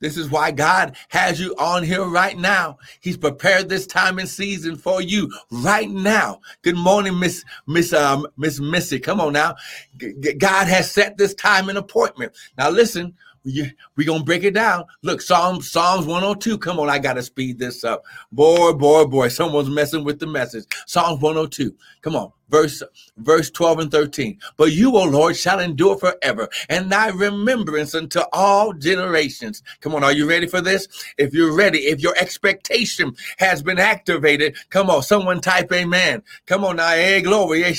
This 0.00 0.16
is 0.18 0.30
why 0.30 0.50
God 0.50 0.96
has 1.08 1.40
you 1.40 1.54
on 1.58 1.82
here 1.82 2.04
right 2.04 2.36
now. 2.36 2.78
He's 3.00 3.16
prepared 3.16 3.68
this 3.68 3.86
time 3.86 4.18
and 4.18 4.28
season 4.28 4.76
for 4.76 5.00
you 5.00 5.32
right 5.50 5.88
now. 5.88 6.40
Good 6.62 6.76
morning, 6.76 7.18
Miss 7.18 7.44
Miss 7.66 7.92
um, 7.92 8.26
Miss 8.36 8.60
Missy. 8.60 9.00
Come 9.00 9.20
on 9.20 9.32
now. 9.32 9.54
G- 9.96 10.34
God 10.34 10.66
has 10.66 10.90
set 10.90 11.16
this 11.16 11.34
time 11.34 11.68
and 11.68 11.78
appointment. 11.78 12.32
Now 12.58 12.68
listen, 12.68 13.14
we 13.46 13.72
we 13.96 14.04
gonna 14.04 14.24
break 14.24 14.44
it 14.44 14.54
down. 14.54 14.84
Look, 15.02 15.22
Psalms 15.22 15.70
Psalms 15.70 16.06
102. 16.06 16.58
Come 16.58 16.78
on, 16.80 16.90
I 16.90 16.98
gotta 16.98 17.22
speed 17.22 17.58
this 17.58 17.84
up. 17.84 18.04
Boy, 18.32 18.72
boy, 18.72 19.06
boy, 19.06 19.28
someone's 19.28 19.70
messing 19.70 20.04
with 20.04 20.18
the 20.18 20.26
message. 20.26 20.64
Psalms 20.86 21.20
102. 21.22 21.74
Come 22.02 22.16
on 22.16 22.32
verse 22.48 22.82
verse 23.16 23.50
12 23.50 23.78
and 23.80 23.90
13 23.90 24.38
but 24.56 24.72
you 24.72 24.96
o 24.96 25.04
lord 25.04 25.36
shall 25.36 25.60
endure 25.60 25.96
forever 25.96 26.48
and 26.68 26.90
thy 26.90 27.08
remembrance 27.08 27.94
unto 27.94 28.20
all 28.32 28.72
generations. 28.72 29.62
Come 29.80 29.94
on 29.94 30.04
are 30.04 30.12
you 30.12 30.28
ready 30.28 30.46
for 30.46 30.60
this? 30.60 30.88
If 31.18 31.34
you're 31.34 31.54
ready 31.54 31.78
if 31.86 32.00
your 32.00 32.14
expectation 32.16 33.14
has 33.38 33.62
been 33.62 33.78
activated 33.78 34.56
come 34.70 34.90
on 34.90 35.02
someone 35.02 35.40
type 35.40 35.72
amen. 35.72 36.22
Come 36.46 36.64
on 36.64 36.76
now 36.76 36.90
hey 36.90 37.16
eh, 37.16 37.20
glory 37.20 37.64
eh, 37.64 37.74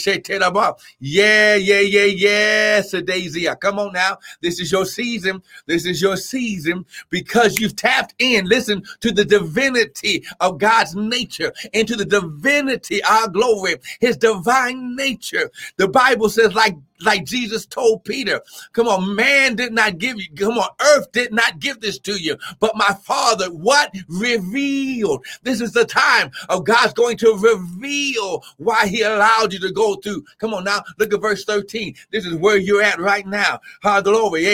yeah 1.00 1.56
yeah 1.56 1.80
yeah 1.80 2.04
yeah 2.04 2.82
daisy 3.06 3.48
come 3.62 3.80
on 3.80 3.94
now. 3.94 4.18
This 4.42 4.60
is 4.60 4.72
your 4.72 4.86
season. 4.86 5.42
This 5.66 5.86
is 5.86 6.02
your 6.02 6.18
season 6.18 6.86
because 7.10 7.60
you've 7.60 7.76
tapped 7.76 8.16
in 8.20 8.46
listen 8.46 8.84
to 9.00 9.12
the 9.12 9.26
divinity 9.26 10.24
of 10.40 10.58
god's 10.58 10.96
nature 10.96 11.52
into 11.74 11.96
the 11.96 12.06
divinity 12.06 13.04
our 13.04 13.28
glory 13.28 13.76
his 14.00 14.18
divine 14.18 14.57
nature. 14.96 15.52
The 15.78 15.88
Bible 15.88 16.30
says, 16.30 16.54
like 16.54 16.76
like 17.02 17.26
Jesus 17.26 17.66
told 17.66 18.04
Peter, 18.04 18.42
come 18.74 18.88
on, 18.88 19.16
man 19.16 19.56
did 19.56 19.74
not 19.74 19.98
give 19.98 20.18
you, 20.18 20.28
come 20.36 20.58
on, 20.58 20.70
earth 20.82 21.12
did 21.12 21.34
not 21.34 21.60
give 21.60 21.80
this 21.82 22.00
to 22.00 22.14
you, 22.22 22.38
but 22.60 22.76
my 22.76 22.96
Father, 23.04 23.48
what 23.48 23.94
revealed? 24.08 25.26
This 25.44 25.62
is 25.62 25.74
the 25.74 25.86
time 25.86 26.32
of 26.50 26.66
God's 26.66 26.94
going 26.94 27.18
to 27.18 27.38
reveal 27.38 28.44
why 28.58 28.88
He 28.88 29.02
allowed 29.02 29.54
you 29.54 29.60
to 29.60 29.72
go 29.72 29.96
through. 29.96 30.24
Come 30.40 30.54
on 30.54 30.64
now, 30.64 30.84
look 31.00 31.14
at 31.14 31.22
verse 31.22 31.46
13. 31.46 31.96
This 32.12 32.26
is 32.26 32.36
where 32.36 32.58
you're 32.58 32.82
at 32.82 33.00
right 33.00 33.26
now. 33.28 33.60
Ha, 33.84 34.02
glory, 34.02 34.46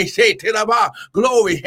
glory, 1.12 1.62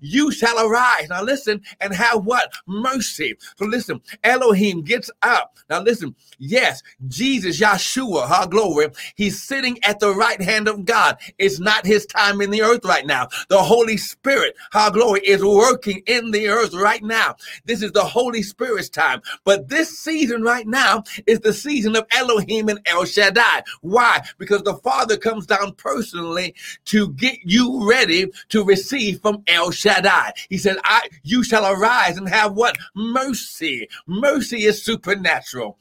you 0.00 0.32
shall 0.32 0.66
arise. 0.66 1.08
Now 1.08 1.22
listen 1.22 1.62
and 1.80 1.94
have 1.94 2.24
what? 2.24 2.52
Mercy. 2.66 3.36
So 3.56 3.64
listen, 3.64 4.00
Elohim 4.22 4.82
gets 4.82 5.10
up. 5.22 5.56
Now 5.70 5.80
listen, 5.80 6.14
yes, 6.38 6.82
Jesus, 7.08 7.60
Yeshua, 7.60 8.26
ha, 8.26 8.46
glory, 8.46 8.88
he's 9.14 9.42
sitting 9.54 9.78
at 9.84 10.00
the 10.00 10.12
right 10.12 10.42
hand 10.42 10.66
of 10.66 10.84
God. 10.84 11.16
It's 11.38 11.60
not 11.60 11.86
his 11.86 12.06
time 12.06 12.40
in 12.40 12.50
the 12.50 12.62
earth 12.62 12.84
right 12.84 13.06
now. 13.06 13.28
The 13.48 13.62
Holy 13.62 13.96
Spirit, 13.96 14.56
our 14.74 14.90
glory, 14.90 15.20
is 15.20 15.44
working 15.44 16.02
in 16.06 16.32
the 16.32 16.48
earth 16.48 16.74
right 16.74 17.02
now. 17.04 17.36
This 17.64 17.80
is 17.80 17.92
the 17.92 18.02
Holy 18.02 18.42
Spirit's 18.42 18.88
time. 18.88 19.22
But 19.44 19.68
this 19.68 19.96
season 19.96 20.42
right 20.42 20.66
now 20.66 21.04
is 21.28 21.38
the 21.38 21.52
season 21.52 21.94
of 21.94 22.04
Elohim 22.12 22.68
and 22.68 22.80
El 22.86 23.04
Shaddai. 23.04 23.62
Why? 23.82 24.22
Because 24.38 24.64
the 24.64 24.74
Father 24.78 25.16
comes 25.16 25.46
down 25.46 25.74
personally 25.74 26.56
to 26.86 27.12
get 27.12 27.38
you 27.44 27.88
ready 27.88 28.32
to 28.48 28.64
receive 28.64 29.20
from 29.20 29.44
El 29.46 29.70
Shaddai. 29.70 30.32
He 30.48 30.58
said, 30.58 30.78
I 30.82 31.08
you 31.22 31.44
shall 31.44 31.64
arise 31.64 32.16
and 32.16 32.28
have 32.28 32.54
what? 32.54 32.76
Mercy. 32.96 33.88
Mercy 34.08 34.64
is 34.64 34.82
supernatural. 34.82 35.78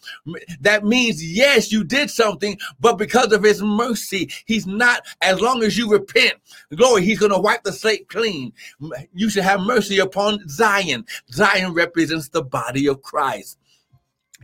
That 0.62 0.86
means, 0.86 1.25
yes, 1.25 1.72
you 1.72 1.84
did 1.84 2.12
something, 2.12 2.60
but 2.80 3.00
because 3.00 3.32
of 3.32 3.42
his 3.42 3.62
mercy. 3.63 4.29
He's 4.46 4.67
not, 4.67 5.05
as 5.22 5.41
long 5.41 5.63
as 5.63 5.77
you 5.77 5.89
repent, 5.91 6.34
glory, 6.75 7.03
he's 7.03 7.20
going 7.20 7.32
to 7.32 7.39
wipe 7.39 7.63
the 7.63 7.74
slate 7.74 8.10
clean. 8.10 8.53
You 9.13 9.29
should 9.29 9.43
have 9.43 9.62
mercy 9.62 10.00
upon 10.00 10.48
Zion. 10.48 11.05
Zion 11.32 11.74
represents 11.74 12.29
the 12.29 12.43
body 12.43 12.88
of 12.88 13.01
Christ. 13.01 13.60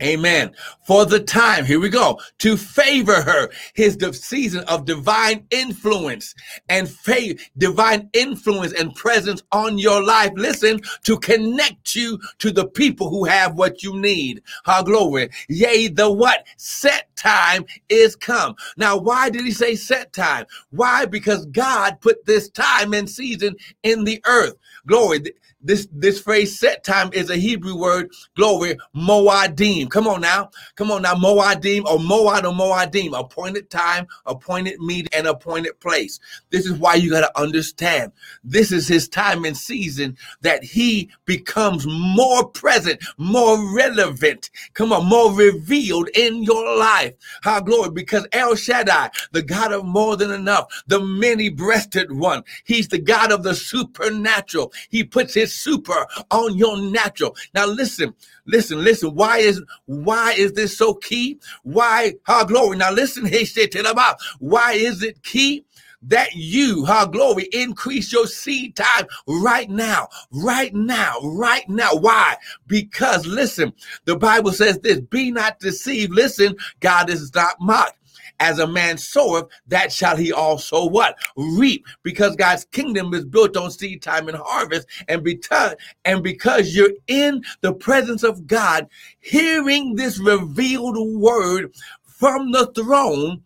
Amen. 0.02 0.52
For 0.86 1.04
the 1.04 1.20
time, 1.20 1.64
here 1.64 1.80
we 1.80 1.90
go, 1.90 2.18
to 2.38 2.56
favor 2.56 3.20
her, 3.20 3.50
his 3.74 3.98
season 4.12 4.64
of 4.64 4.86
divine 4.86 5.46
influence 5.50 6.34
and 6.68 6.88
faith, 6.88 7.50
divine 7.58 8.08
influence 8.12 8.72
and 8.72 8.94
presence 8.94 9.42
on 9.52 9.78
your 9.78 10.02
life. 10.02 10.32
Listen, 10.36 10.80
to 11.04 11.18
connect 11.18 11.94
you 11.94 12.18
to 12.38 12.50
the 12.50 12.66
people 12.66 13.10
who 13.10 13.24
have 13.24 13.56
what 13.56 13.82
you 13.82 13.96
need. 13.98 14.42
How 14.64 14.82
glory. 14.82 15.30
Yea, 15.48 15.88
the 15.88 16.10
what? 16.10 16.46
Set 16.56 17.14
time 17.16 17.64
is 17.88 18.16
come. 18.16 18.54
Now, 18.76 18.96
why 18.96 19.28
did 19.28 19.44
he 19.44 19.52
say 19.52 19.76
set 19.76 20.12
time? 20.12 20.46
Why? 20.70 21.04
Because 21.04 21.46
God 21.46 22.00
put 22.00 22.24
this 22.24 22.48
time 22.48 22.94
and 22.94 23.08
season 23.08 23.54
in 23.82 24.04
the 24.04 24.22
earth. 24.26 24.54
Glory. 24.86 25.20
This 25.62 25.88
this 25.92 26.20
phrase 26.20 26.58
set 26.58 26.84
time 26.84 27.10
is 27.12 27.28
a 27.30 27.36
Hebrew 27.36 27.76
word, 27.76 28.10
glory, 28.36 28.76
moadim. 28.96 29.90
Come 29.90 30.08
on 30.08 30.22
now. 30.22 30.50
Come 30.74 30.90
on 30.90 31.02
now, 31.02 31.14
moadim 31.14 31.84
or 31.84 31.98
moad 31.98 32.44
or 32.44 32.52
moadim, 32.52 33.18
appointed 33.18 33.68
time, 33.70 34.06
appointed 34.26 34.80
meeting, 34.80 35.10
and 35.12 35.26
appointed 35.26 35.78
place. 35.80 36.18
This 36.50 36.66
is 36.66 36.72
why 36.72 36.94
you 36.94 37.10
got 37.10 37.20
to 37.20 37.40
understand. 37.40 38.12
This 38.42 38.72
is 38.72 38.88
his 38.88 39.08
time 39.08 39.44
and 39.44 39.56
season 39.56 40.16
that 40.40 40.64
he 40.64 41.10
becomes 41.26 41.86
more 41.86 42.48
present, 42.48 43.02
more 43.18 43.58
relevant. 43.74 44.50
Come 44.74 44.92
on, 44.92 45.06
more 45.06 45.32
revealed 45.32 46.08
in 46.14 46.42
your 46.42 46.78
life. 46.78 47.14
How 47.42 47.60
glory, 47.60 47.90
because 47.90 48.26
El 48.32 48.54
Shaddai, 48.54 49.10
the 49.32 49.42
God 49.42 49.72
of 49.72 49.84
more 49.84 50.16
than 50.16 50.30
enough, 50.30 50.68
the 50.86 51.00
many-breasted 51.00 52.12
one, 52.12 52.44
he's 52.64 52.88
the 52.88 52.98
God 52.98 53.30
of 53.32 53.42
the 53.42 53.54
supernatural. 53.54 54.72
He 54.88 55.04
puts 55.04 55.34
his 55.34 55.49
super 55.52 56.06
on 56.30 56.56
your 56.56 56.80
natural. 56.80 57.36
Now 57.54 57.66
listen, 57.66 58.14
listen, 58.46 58.82
listen. 58.82 59.14
Why 59.14 59.38
is 59.38 59.62
why 59.86 60.32
is 60.32 60.52
this 60.52 60.76
so 60.76 60.94
key? 60.94 61.38
Why, 61.62 62.14
how 62.24 62.44
glory. 62.44 62.76
Now 62.76 62.92
listen, 62.92 63.26
he 63.26 63.44
said 63.44 63.72
to 63.72 63.90
about 63.90 64.16
why 64.38 64.72
is 64.72 65.02
it 65.02 65.22
key? 65.22 65.64
that 66.02 66.34
you, 66.34 66.84
how 66.84 67.06
glory, 67.06 67.48
increase 67.52 68.12
your 68.12 68.26
seed 68.26 68.76
time 68.76 69.06
right 69.26 69.68
now, 69.68 70.08
right 70.30 70.74
now, 70.74 71.18
right 71.22 71.68
now. 71.68 71.90
Why? 71.92 72.36
Because 72.66 73.26
listen, 73.26 73.72
the 74.06 74.16
Bible 74.16 74.52
says 74.52 74.78
this 74.78 75.00
be 75.00 75.30
not 75.30 75.60
deceived. 75.60 76.12
Listen, 76.12 76.56
God 76.80 77.10
is 77.10 77.34
not 77.34 77.56
mocked 77.60 77.99
as 78.40 78.58
a 78.58 78.66
man 78.66 78.98
soweth, 78.98 79.48
that 79.68 79.92
shall 79.92 80.16
he 80.16 80.32
also 80.32 80.86
what? 80.86 81.16
Reap. 81.36 81.86
Because 82.02 82.34
God's 82.34 82.64
kingdom 82.64 83.14
is 83.14 83.24
built 83.24 83.56
on 83.56 83.70
seed 83.70 84.02
time 84.02 84.28
and 84.28 84.36
harvest. 84.36 84.88
And 85.08 85.22
because, 85.22 85.74
and 86.04 86.22
because 86.22 86.74
you're 86.74 86.92
in 87.06 87.44
the 87.60 87.74
presence 87.74 88.22
of 88.22 88.46
God, 88.46 88.88
hearing 89.20 89.94
this 89.94 90.18
revealed 90.18 90.96
word 91.20 91.72
from 92.02 92.50
the 92.50 92.66
throne, 92.74 93.42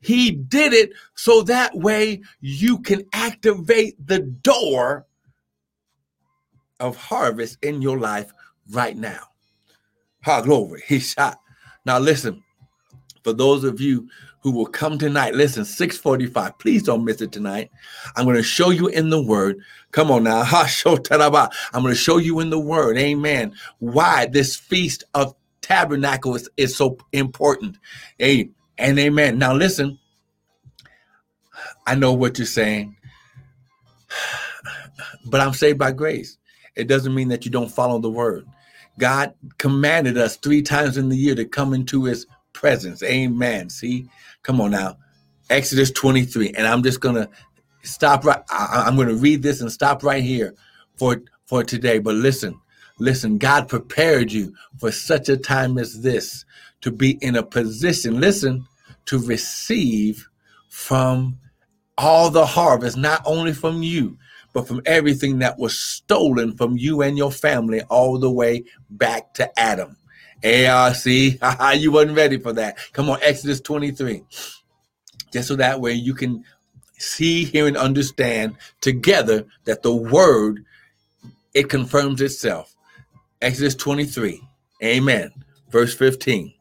he 0.00 0.32
did 0.32 0.74
it 0.74 0.90
so 1.14 1.42
that 1.42 1.74
way 1.74 2.20
you 2.40 2.78
can 2.80 3.04
activate 3.14 3.94
the 4.06 4.18
door 4.18 5.06
of 6.80 6.96
harvest 6.96 7.56
in 7.62 7.80
your 7.80 7.98
life 7.98 8.30
right 8.70 8.96
now. 8.96 9.20
Ha 10.24 10.40
glory. 10.42 10.82
He 10.86 10.98
shot. 10.98 11.38
Now 11.86 11.98
listen, 11.98 12.42
for 13.24 13.32
those 13.32 13.64
of 13.64 13.80
you 13.80 14.08
who 14.40 14.52
will 14.52 14.66
come 14.66 14.98
tonight, 14.98 15.34
listen, 15.34 15.64
645. 15.64 16.58
Please 16.58 16.82
don't 16.82 17.04
miss 17.04 17.22
it 17.22 17.32
tonight. 17.32 17.70
I'm 18.14 18.26
going 18.26 18.36
to 18.36 18.42
show 18.42 18.68
you 18.68 18.88
in 18.88 19.08
the 19.08 19.22
word. 19.22 19.58
Come 19.90 20.10
on 20.10 20.24
now. 20.24 20.42
I'm 20.52 20.68
going 20.92 21.86
to 21.86 21.94
show 21.94 22.18
you 22.18 22.40
in 22.40 22.50
the 22.50 22.60
word. 22.60 22.98
Amen. 22.98 23.54
Why 23.78 24.26
this 24.26 24.54
feast 24.54 25.02
of 25.14 25.34
tabernacle 25.62 26.36
is, 26.36 26.48
is 26.58 26.76
so 26.76 26.98
important. 27.12 27.78
Hey, 28.18 28.50
and 28.76 28.98
amen. 28.98 29.38
Now 29.38 29.54
listen. 29.54 29.98
I 31.86 31.94
know 31.94 32.12
what 32.12 32.38
you're 32.38 32.46
saying. 32.46 32.96
But 35.26 35.40
I'm 35.40 35.54
saved 35.54 35.78
by 35.78 35.90
grace. 35.90 36.36
It 36.76 36.86
doesn't 36.86 37.14
mean 37.14 37.28
that 37.28 37.46
you 37.46 37.50
don't 37.50 37.70
follow 37.70 37.98
the 37.98 38.10
word. 38.10 38.46
God 38.98 39.34
commanded 39.56 40.18
us 40.18 40.36
three 40.36 40.60
times 40.60 40.98
in 40.98 41.08
the 41.08 41.16
year 41.16 41.34
to 41.34 41.46
come 41.46 41.72
into 41.72 42.04
his 42.04 42.26
presence. 42.54 43.02
Amen. 43.02 43.68
See, 43.68 44.08
come 44.42 44.60
on 44.60 44.70
now. 44.70 44.96
Exodus 45.50 45.90
23. 45.90 46.52
And 46.56 46.66
I'm 46.66 46.82
just 46.82 47.00
going 47.00 47.16
to 47.16 47.28
stop 47.82 48.24
right. 48.24 48.40
I, 48.50 48.84
I'm 48.86 48.96
going 48.96 49.08
to 49.08 49.14
read 49.16 49.42
this 49.42 49.60
and 49.60 49.70
stop 49.70 50.02
right 50.02 50.22
here 50.22 50.54
for, 50.96 51.22
for 51.46 51.62
today. 51.62 51.98
But 51.98 52.14
listen, 52.14 52.58
listen, 52.98 53.36
God 53.36 53.68
prepared 53.68 54.32
you 54.32 54.54
for 54.78 54.90
such 54.90 55.28
a 55.28 55.36
time 55.36 55.76
as 55.76 56.00
this 56.00 56.46
to 56.80 56.90
be 56.90 57.18
in 57.20 57.36
a 57.36 57.42
position, 57.42 58.20
listen, 58.20 58.66
to 59.06 59.18
receive 59.18 60.26
from 60.70 61.38
all 61.96 62.30
the 62.30 62.46
harvest, 62.46 62.96
not 62.96 63.22
only 63.24 63.52
from 63.52 63.82
you, 63.82 64.16
but 64.52 64.66
from 64.68 64.80
everything 64.86 65.38
that 65.40 65.58
was 65.58 65.78
stolen 65.78 66.56
from 66.56 66.76
you 66.76 67.02
and 67.02 67.18
your 67.18 67.32
family 67.32 67.82
all 67.82 68.18
the 68.18 68.30
way 68.30 68.64
back 68.90 69.34
to 69.34 69.58
Adam. 69.58 69.96
ARC, 70.44 71.06
you 71.06 71.90
wasn't 71.90 72.16
ready 72.16 72.38
for 72.38 72.52
that. 72.52 72.76
Come 72.92 73.08
on, 73.08 73.18
Exodus 73.22 73.60
23. 73.60 74.22
Just 75.32 75.48
so 75.48 75.56
that 75.56 75.80
way 75.80 75.92
you 75.92 76.14
can 76.14 76.44
see, 76.98 77.44
hear, 77.44 77.66
and 77.66 77.76
understand 77.76 78.56
together 78.80 79.46
that 79.64 79.82
the 79.82 79.94
word 79.94 80.64
it 81.54 81.68
confirms 81.68 82.20
itself. 82.20 82.74
Exodus 83.40 83.74
23. 83.74 84.40
Amen. 84.82 85.30
Verse 85.70 85.94
15. 85.94 86.52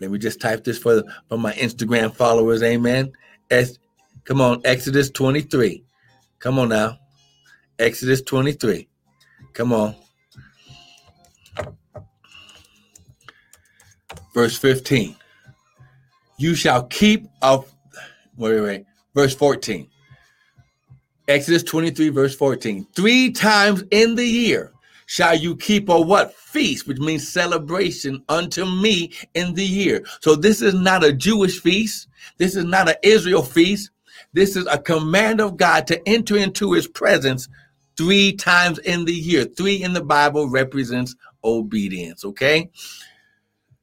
Let 0.00 0.10
me 0.10 0.18
just 0.18 0.40
type 0.40 0.64
this 0.64 0.78
for, 0.78 1.02
for 1.28 1.38
my 1.38 1.52
Instagram 1.52 2.14
followers. 2.14 2.62
Amen. 2.62 3.12
Es, 3.50 3.78
come 4.24 4.40
on, 4.40 4.62
Exodus 4.64 5.10
23. 5.10 5.84
Come 6.38 6.58
on 6.58 6.70
now. 6.70 6.98
Exodus 7.78 8.22
23. 8.22 8.88
Come 9.52 9.72
on. 9.72 9.94
Verse 14.34 14.56
15. 14.56 15.16
You 16.38 16.54
shall 16.54 16.84
keep 16.84 17.26
of 17.42 17.72
wait, 18.36 18.54
wait, 18.54 18.60
wait, 18.60 18.84
verse 19.14 19.34
14. 19.34 19.88
Exodus 21.28 21.62
23, 21.62 22.08
verse 22.08 22.34
14. 22.34 22.86
Three 22.94 23.30
times 23.30 23.84
in 23.90 24.16
the 24.16 24.26
year 24.26 24.72
shall 25.06 25.36
you 25.36 25.56
keep 25.56 25.88
a 25.88 26.00
what? 26.00 26.34
Feast, 26.34 26.88
which 26.88 26.98
means 26.98 27.28
celebration 27.28 28.22
unto 28.28 28.64
me 28.64 29.12
in 29.34 29.54
the 29.54 29.64
year. 29.64 30.04
So 30.20 30.34
this 30.34 30.62
is 30.62 30.74
not 30.74 31.04
a 31.04 31.12
Jewish 31.12 31.60
feast. 31.60 32.08
This 32.38 32.56
is 32.56 32.64
not 32.64 32.88
an 32.88 32.96
Israel 33.04 33.42
feast. 33.42 33.90
This 34.32 34.56
is 34.56 34.66
a 34.66 34.78
command 34.78 35.40
of 35.40 35.56
God 35.56 35.86
to 35.88 36.08
enter 36.08 36.36
into 36.36 36.72
his 36.72 36.88
presence 36.88 37.48
three 37.96 38.32
times 38.32 38.78
in 38.80 39.04
the 39.04 39.12
year. 39.12 39.44
Three 39.44 39.82
in 39.82 39.92
the 39.92 40.02
Bible 40.02 40.48
represents 40.48 41.14
obedience, 41.44 42.24
okay? 42.24 42.70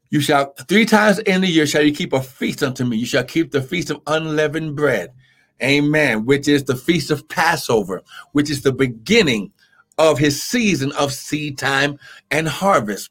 You 0.10 0.22
shall 0.22 0.54
three 0.68 0.86
times 0.86 1.20
in 1.20 1.42
the 1.42 1.48
year 1.48 1.68
shall 1.68 1.84
you 1.84 1.94
keep 1.94 2.14
a 2.14 2.22
feast 2.22 2.64
unto 2.64 2.86
me. 2.86 2.98
You 2.98 3.06
shall 3.06 3.24
keep 3.24 3.52
the 3.52 3.62
feast 3.62 3.90
of 3.90 4.02
unleavened 4.08 4.76
bread. 4.76 5.14
Amen. 5.62 6.26
Which 6.26 6.48
is 6.48 6.64
the 6.64 6.76
feast 6.76 7.12
of 7.12 7.28
Passover, 7.28 8.04
which 8.32 8.50
is 8.50 8.62
the 8.62 8.72
beginning 8.72 9.52
of 9.98 10.20
his 10.20 10.42
season 10.42 10.92
of 10.94 11.12
seed 11.12 11.58
time 11.58 11.98
and 12.32 12.48
harvest. 12.48 13.10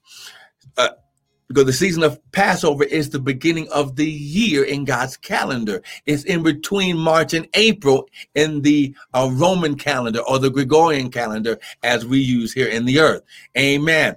Uh, 0.77 0.91
because 1.49 1.65
the 1.65 1.73
season 1.73 2.03
of 2.03 2.21
Passover 2.33 2.85
is 2.85 3.11
the 3.11 3.21
beginning 3.21 3.69
of 3.71 3.95
the 3.95 4.11
year 4.11 4.65
in 4.65 4.85
God's 4.85 5.17
calendar. 5.17 5.83
It's 6.05 6.25
in 6.25 6.43
between 6.43 6.99
March 6.99 7.35
and 7.35 7.47
April 7.55 8.09
in 8.35 8.63
the 8.63 8.95
uh, 9.15 9.31
Roman 9.33 9.77
calendar 9.77 10.21
or 10.21 10.39
the 10.39 10.51
Gregorian 10.51 11.11
calendar 11.11 11.59
as 11.83 12.05
we 12.05 12.19
use 12.19 12.53
here 12.53 12.69
in 12.69 12.85
the 12.85 12.99
earth. 12.99 13.23
Amen. 13.57 14.17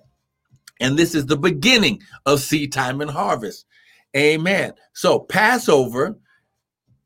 And 0.80 0.98
this 0.98 1.16
is 1.16 1.26
the 1.26 1.38
beginning 1.38 2.02
of 2.26 2.40
seed 2.40 2.72
time 2.72 3.02
and 3.02 3.12
harvest. 3.12 3.66
Amen. 4.16 4.74
So 4.94 5.20
Passover, 5.20 6.18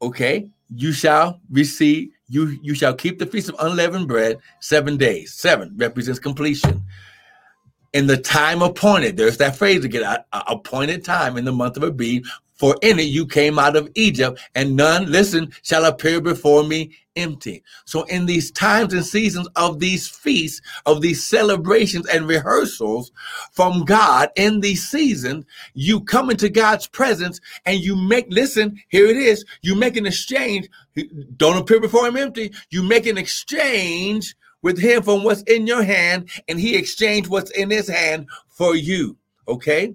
okay, 0.02 0.50
you 0.76 0.92
shall 0.92 1.42
receive, 1.52 2.10
you 2.28 2.58
you 2.62 2.74
shall 2.74 2.94
keep 2.94 3.20
the 3.20 3.26
feast 3.26 3.50
of 3.50 3.56
unleavened 3.60 4.08
bread 4.08 4.38
seven 4.60 4.98
days. 4.98 5.34
Seven 5.34 5.74
represents 5.78 6.20
completion. 6.20 6.84
In 7.94 8.08
the 8.08 8.18
time 8.18 8.62
appointed. 8.62 9.18
There's 9.18 9.38
that 9.38 9.56
phrase 9.56 9.86
again, 9.86 10.18
appointed 10.32 11.06
time 11.06 11.38
in 11.38 11.46
the 11.46 11.52
month 11.52 11.78
of 11.78 11.84
Abib. 11.84 12.26
For 12.56 12.76
in 12.82 13.00
it 13.00 13.04
you 13.04 13.26
came 13.26 13.58
out 13.58 13.76
of 13.76 13.90
Egypt, 13.96 14.40
and 14.56 14.76
none, 14.76 15.12
listen, 15.12 15.52
shall 15.64 15.86
appear 15.86 16.22
before 16.22 16.64
me 16.64 16.96
empty. 17.16 17.64
So 17.86 18.04
in 18.04 18.26
these 18.26 18.52
times 18.52 18.94
and 18.94 19.06
seasons 19.06 19.50
of 19.56 19.80
these 19.80 20.08
feasts, 20.08 20.62
of 20.86 21.02
these 21.02 21.26
celebrations 21.26 22.08
and 22.08 22.28
rehearsals 22.28 23.12
from 23.52 23.84
God 23.84 24.30
in 24.36 24.62
these 24.62 24.88
seasons, 24.88 25.46
you 25.74 26.02
come 26.02 26.30
into 26.30 26.48
God's 26.48 26.88
presence 26.88 27.42
and 27.66 27.80
you 27.80 27.96
make, 27.96 28.28
listen, 28.30 28.80
here 28.88 29.08
it 29.08 29.18
is. 29.18 29.44
You 29.62 29.76
make 29.76 29.98
an 29.98 30.06
exchange. 30.06 30.70
Don't 31.36 31.58
appear 31.58 31.82
before 31.82 32.08
him 32.08 32.18
empty. 32.18 32.54
You 32.70 32.84
make 32.84 33.08
an 33.08 33.18
exchange 33.18 34.36
with 34.64 34.80
him 34.80 35.04
from 35.04 35.24
what's 35.24 35.44
in 35.44 35.68
your 35.68 35.84
hand 35.84 36.30
and 36.48 36.60
he 36.60 36.76
exchanged 36.76 37.30
what's 37.30 37.52
in 37.52 37.70
his 37.70 37.88
hand 37.88 38.28
for 38.50 38.76
you. 38.76 39.16
Okay. 39.48 39.94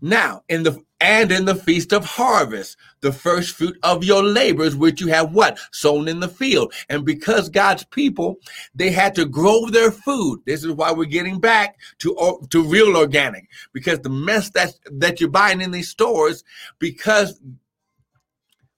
Now, 0.00 0.42
in 0.48 0.62
the 0.62 0.82
and 1.02 1.32
in 1.32 1.46
the 1.46 1.54
feast 1.54 1.92
of 1.92 2.04
harvest, 2.04 2.76
the 3.00 3.12
first 3.12 3.56
fruit 3.56 3.78
of 3.82 4.04
your 4.04 4.22
labors, 4.22 4.76
which 4.76 5.00
you 5.00 5.06
have 5.08 5.32
what? 5.32 5.58
Sown 5.72 6.08
in 6.08 6.20
the 6.20 6.28
field. 6.28 6.74
And 6.90 7.06
because 7.06 7.48
God's 7.48 7.84
people, 7.84 8.36
they 8.74 8.90
had 8.90 9.14
to 9.14 9.24
grow 9.24 9.66
their 9.66 9.90
food. 9.90 10.42
This 10.44 10.62
is 10.62 10.72
why 10.72 10.92
we're 10.92 11.06
getting 11.06 11.40
back 11.40 11.78
to, 12.00 12.46
to 12.50 12.62
real 12.62 12.98
organic. 12.98 13.48
Because 13.72 14.00
the 14.00 14.10
mess 14.10 14.50
that, 14.50 14.74
that 14.92 15.20
you're 15.20 15.30
buying 15.30 15.62
in 15.62 15.70
these 15.70 15.88
stores, 15.88 16.44
because 16.78 17.40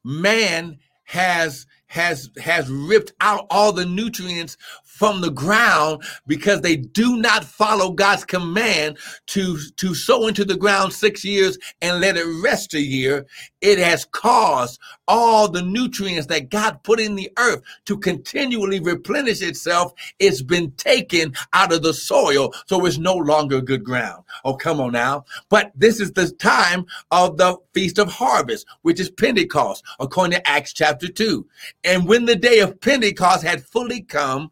man 0.04 0.78
has 1.04 1.66
has 1.86 2.30
has 2.38 2.70
ripped 2.70 3.12
out 3.20 3.46
all 3.50 3.70
the 3.70 3.84
nutrients 3.84 4.56
from 4.92 5.20
the 5.20 5.30
ground 5.30 6.02
because 6.26 6.60
they 6.60 6.76
do 6.76 7.16
not 7.16 7.42
follow 7.44 7.90
God's 7.90 8.24
command 8.24 8.98
to, 9.28 9.58
to 9.78 9.94
sow 9.94 10.26
into 10.26 10.44
the 10.44 10.56
ground 10.56 10.92
six 10.92 11.24
years 11.24 11.58
and 11.80 12.00
let 12.00 12.16
it 12.16 12.26
rest 12.42 12.74
a 12.74 12.80
year. 12.80 13.26
It 13.62 13.78
has 13.78 14.04
caused 14.04 14.78
all 15.08 15.48
the 15.48 15.62
nutrients 15.62 16.26
that 16.26 16.50
God 16.50 16.82
put 16.84 17.00
in 17.00 17.14
the 17.14 17.32
earth 17.38 17.62
to 17.86 17.96
continually 17.96 18.80
replenish 18.80 19.40
itself. 19.40 19.92
It's 20.18 20.42
been 20.42 20.70
taken 20.72 21.32
out 21.54 21.72
of 21.72 21.82
the 21.82 21.94
soil, 21.94 22.52
so 22.66 22.84
it's 22.84 22.98
no 22.98 23.14
longer 23.14 23.60
good 23.60 23.82
ground. 23.82 24.22
Oh, 24.44 24.54
come 24.54 24.80
on 24.80 24.92
now. 24.92 25.24
But 25.48 25.72
this 25.74 26.00
is 26.00 26.12
the 26.12 26.30
time 26.30 26.84
of 27.10 27.38
the 27.38 27.56
Feast 27.72 27.98
of 27.98 28.12
Harvest, 28.12 28.66
which 28.82 29.00
is 29.00 29.10
Pentecost, 29.10 29.84
according 29.98 30.38
to 30.38 30.48
Acts 30.48 30.74
chapter 30.74 31.08
2. 31.08 31.46
And 31.82 32.06
when 32.06 32.26
the 32.26 32.36
day 32.36 32.60
of 32.60 32.80
Pentecost 32.80 33.42
had 33.42 33.64
fully 33.64 34.02
come, 34.02 34.50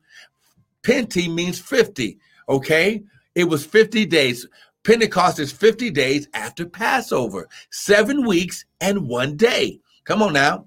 Penti 0.83 1.33
means 1.33 1.59
50, 1.59 2.19
okay? 2.49 3.03
It 3.35 3.45
was 3.45 3.65
50 3.65 4.07
days. 4.07 4.47
Pentecost 4.85 5.39
is 5.39 5.53
50 5.53 5.91
days 5.91 6.29
after 6.35 6.67
Passover, 6.67 7.49
seven 7.71 8.27
weeks 8.27 8.65
and 8.81 9.09
one 9.09 9.37
day. 9.37 9.81
Come 10.05 10.23
on 10.23 10.33
now. 10.33 10.67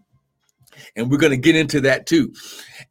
And 0.96 1.10
we're 1.10 1.18
going 1.18 1.32
to 1.32 1.38
get 1.38 1.56
into 1.56 1.82
that 1.82 2.06
too. 2.06 2.34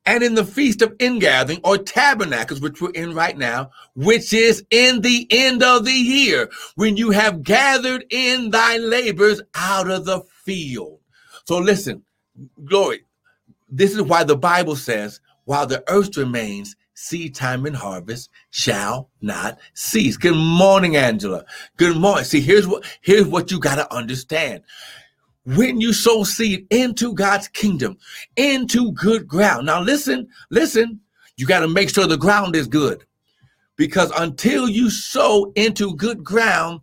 And 0.07 0.23
in 0.23 0.35
the 0.35 0.45
Feast 0.45 0.83
of 0.83 0.95
Ingathering 0.99 1.61
or 1.65 1.79
Tabernacles, 1.79 2.61
which 2.61 2.81
we're 2.81 2.91
in 2.91 3.15
right 3.15 3.37
now, 3.37 3.71
which 3.95 4.33
is 4.33 4.65
in 4.71 5.01
the 5.01 5.27
end 5.31 5.63
of 5.63 5.85
the 5.85 5.93
year, 5.93 6.49
when 6.77 6.97
you 6.97 7.11
have 7.11 7.43
gathered 7.43 8.05
in 8.11 8.51
thy 8.51 8.77
labors 8.77 9.43
out 9.55 9.91
of 9.91 10.05
the 10.05 10.23
field. 10.45 11.01
So 11.45 11.59
listen, 11.59 12.03
glory. 12.65 13.05
This 13.69 13.95
is 13.95 14.03
why 14.03 14.25
the 14.25 14.37
Bible 14.37 14.77
says, 14.77 15.21
while 15.45 15.67
the 15.67 15.83
earth 15.89 16.17
remains, 16.17 16.77
seed 17.03 17.35
time 17.35 17.67
and 17.67 17.75
harvest 17.75 18.31
shall 18.51 19.11
not 19.21 19.59
cease. 19.75 20.17
Good 20.17 20.37
morning, 20.37 20.97
Angela. 20.97 21.45
Good 21.77 21.97
morning. 21.97 22.25
See, 22.25 22.41
here's 22.41 22.67
what 22.67 22.85
here's 23.01 23.27
what 23.27 23.51
you 23.51 23.59
got 23.59 23.75
to 23.75 23.93
understand. 23.93 24.63
When 25.45 25.81
you 25.81 25.93
sow 25.93 26.23
seed 26.23 26.67
into 26.71 27.13
God's 27.15 27.49
kingdom, 27.49 27.99
into 28.37 28.93
good 28.93 29.27
ground. 29.27 29.67
Now 29.67 29.83
listen, 29.83 30.29
listen, 30.51 31.01
you 31.37 31.47
got 31.47 31.61
to 31.61 31.69
make 31.69 31.91
sure 31.91 32.07
the 32.07 32.17
ground 32.17 32.55
is 32.55 32.69
good. 32.69 33.05
Because 33.77 34.13
until 34.17 34.69
you 34.69 34.89
sow 34.89 35.53
into 35.57 35.97
good 35.97 36.23
ground, 36.23 36.83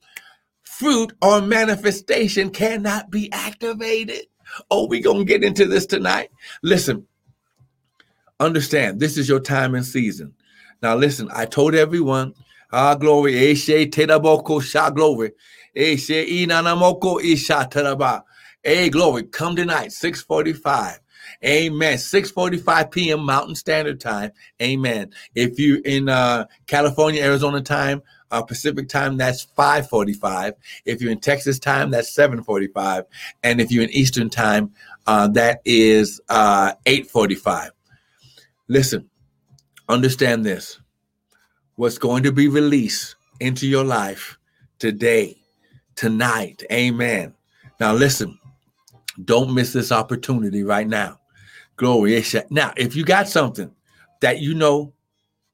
fruit 0.63 1.13
or 1.21 1.41
manifestation 1.41 2.49
cannot 2.49 3.09
be 3.09 3.31
activated. 3.31 4.25
Oh, 4.69 4.87
we 4.87 4.99
going 4.99 5.19
to 5.19 5.25
get 5.25 5.43
into 5.43 5.65
this 5.65 5.85
tonight. 5.85 6.31
Listen, 6.63 7.07
Understand, 8.39 9.01
this 9.01 9.17
is 9.17 9.27
your 9.27 9.41
time 9.41 9.75
and 9.75 9.85
season. 9.85 10.33
Now, 10.81 10.95
listen, 10.95 11.29
I 11.33 11.45
told 11.45 11.75
everyone, 11.75 12.33
ah, 12.71 12.95
glory, 12.95 13.33
eshe 13.33 13.91
teraboko 13.91 14.61
sha 14.61 14.89
glory, 14.91 15.31
eshe 15.75 16.25
inanamoko 16.45 17.21
isha 17.21 17.67
teraba. 17.69 18.23
Hey, 18.63 18.89
glory, 18.89 19.23
come 19.23 19.57
tonight, 19.57 19.91
645. 19.91 20.99
Amen. 21.45 21.97
6:45 21.97 22.91
p.m. 22.91 23.25
Mountain 23.25 23.55
Standard 23.55 23.99
Time. 23.99 24.31
Amen. 24.61 25.11
If 25.35 25.59
you're 25.59 25.79
in 25.79 26.09
uh, 26.09 26.45
California, 26.67 27.21
Arizona 27.23 27.61
time, 27.61 28.01
uh, 28.31 28.41
Pacific 28.41 28.87
time, 28.89 29.17
that's 29.17 29.45
5:45. 29.57 30.53
If 30.85 31.01
you're 31.01 31.11
in 31.11 31.19
Texas 31.19 31.59
time, 31.59 31.91
that's 31.91 32.13
7:45, 32.15 33.03
and 33.43 33.61
if 33.61 33.71
you're 33.71 33.83
in 33.83 33.89
Eastern 33.91 34.29
time, 34.29 34.71
uh, 35.07 35.27
that 35.29 35.61
is 35.65 36.21
uh, 36.29 36.73
8:45. 36.85 37.71
Listen, 38.69 39.09
understand 39.89 40.45
this. 40.45 40.79
What's 41.75 41.97
going 41.97 42.23
to 42.23 42.31
be 42.31 42.47
released 42.47 43.15
into 43.39 43.67
your 43.67 43.83
life 43.83 44.37
today, 44.79 45.37
tonight. 45.95 46.63
Amen. 46.71 47.33
Now, 47.79 47.93
listen, 47.93 48.39
don't 49.25 49.53
miss 49.55 49.73
this 49.73 49.91
opportunity 49.91 50.63
right 50.63 50.87
now. 50.87 51.19
Glory. 51.77 52.23
Now, 52.51 52.73
if 52.77 52.95
you 52.95 53.05
got 53.05 53.27
something 53.29 53.71
that 54.21 54.39
you 54.39 54.53
know 54.53 54.93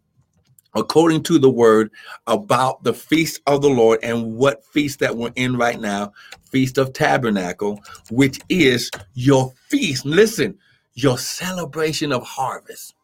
according 0.74 1.22
to 1.24 1.38
the 1.38 1.50
word 1.50 1.90
about 2.26 2.82
the 2.82 2.94
feast 2.94 3.40
of 3.46 3.62
the 3.62 3.68
Lord 3.68 4.00
and 4.02 4.36
what 4.36 4.64
feast 4.64 5.00
that 5.00 5.16
we're 5.16 5.32
in 5.36 5.56
right 5.56 5.80
now, 5.80 6.12
Feast 6.50 6.78
of 6.78 6.92
Tabernacle, 6.92 7.80
which 8.10 8.40
is 8.48 8.90
your 9.14 9.52
feast. 9.68 10.06
Listen, 10.06 10.58
your 10.94 11.18
celebration 11.18 12.12
of 12.12 12.22
harvest. 12.22 12.94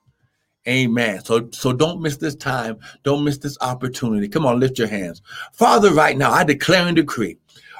Amen. 0.68 1.24
So 1.24 1.48
so 1.52 1.72
don't 1.72 2.00
miss 2.00 2.18
this 2.18 2.36
time. 2.36 2.78
Don't 3.02 3.24
miss 3.24 3.38
this 3.38 3.58
opportunity. 3.60 4.28
Come 4.28 4.46
on, 4.46 4.60
lift 4.60 4.78
your 4.78 4.86
hands. 4.86 5.20
Father, 5.52 5.92
right 5.92 6.16
now 6.16 6.30
I 6.30 6.44
declare 6.44 6.86
and 6.86 6.94
decree 6.94 7.36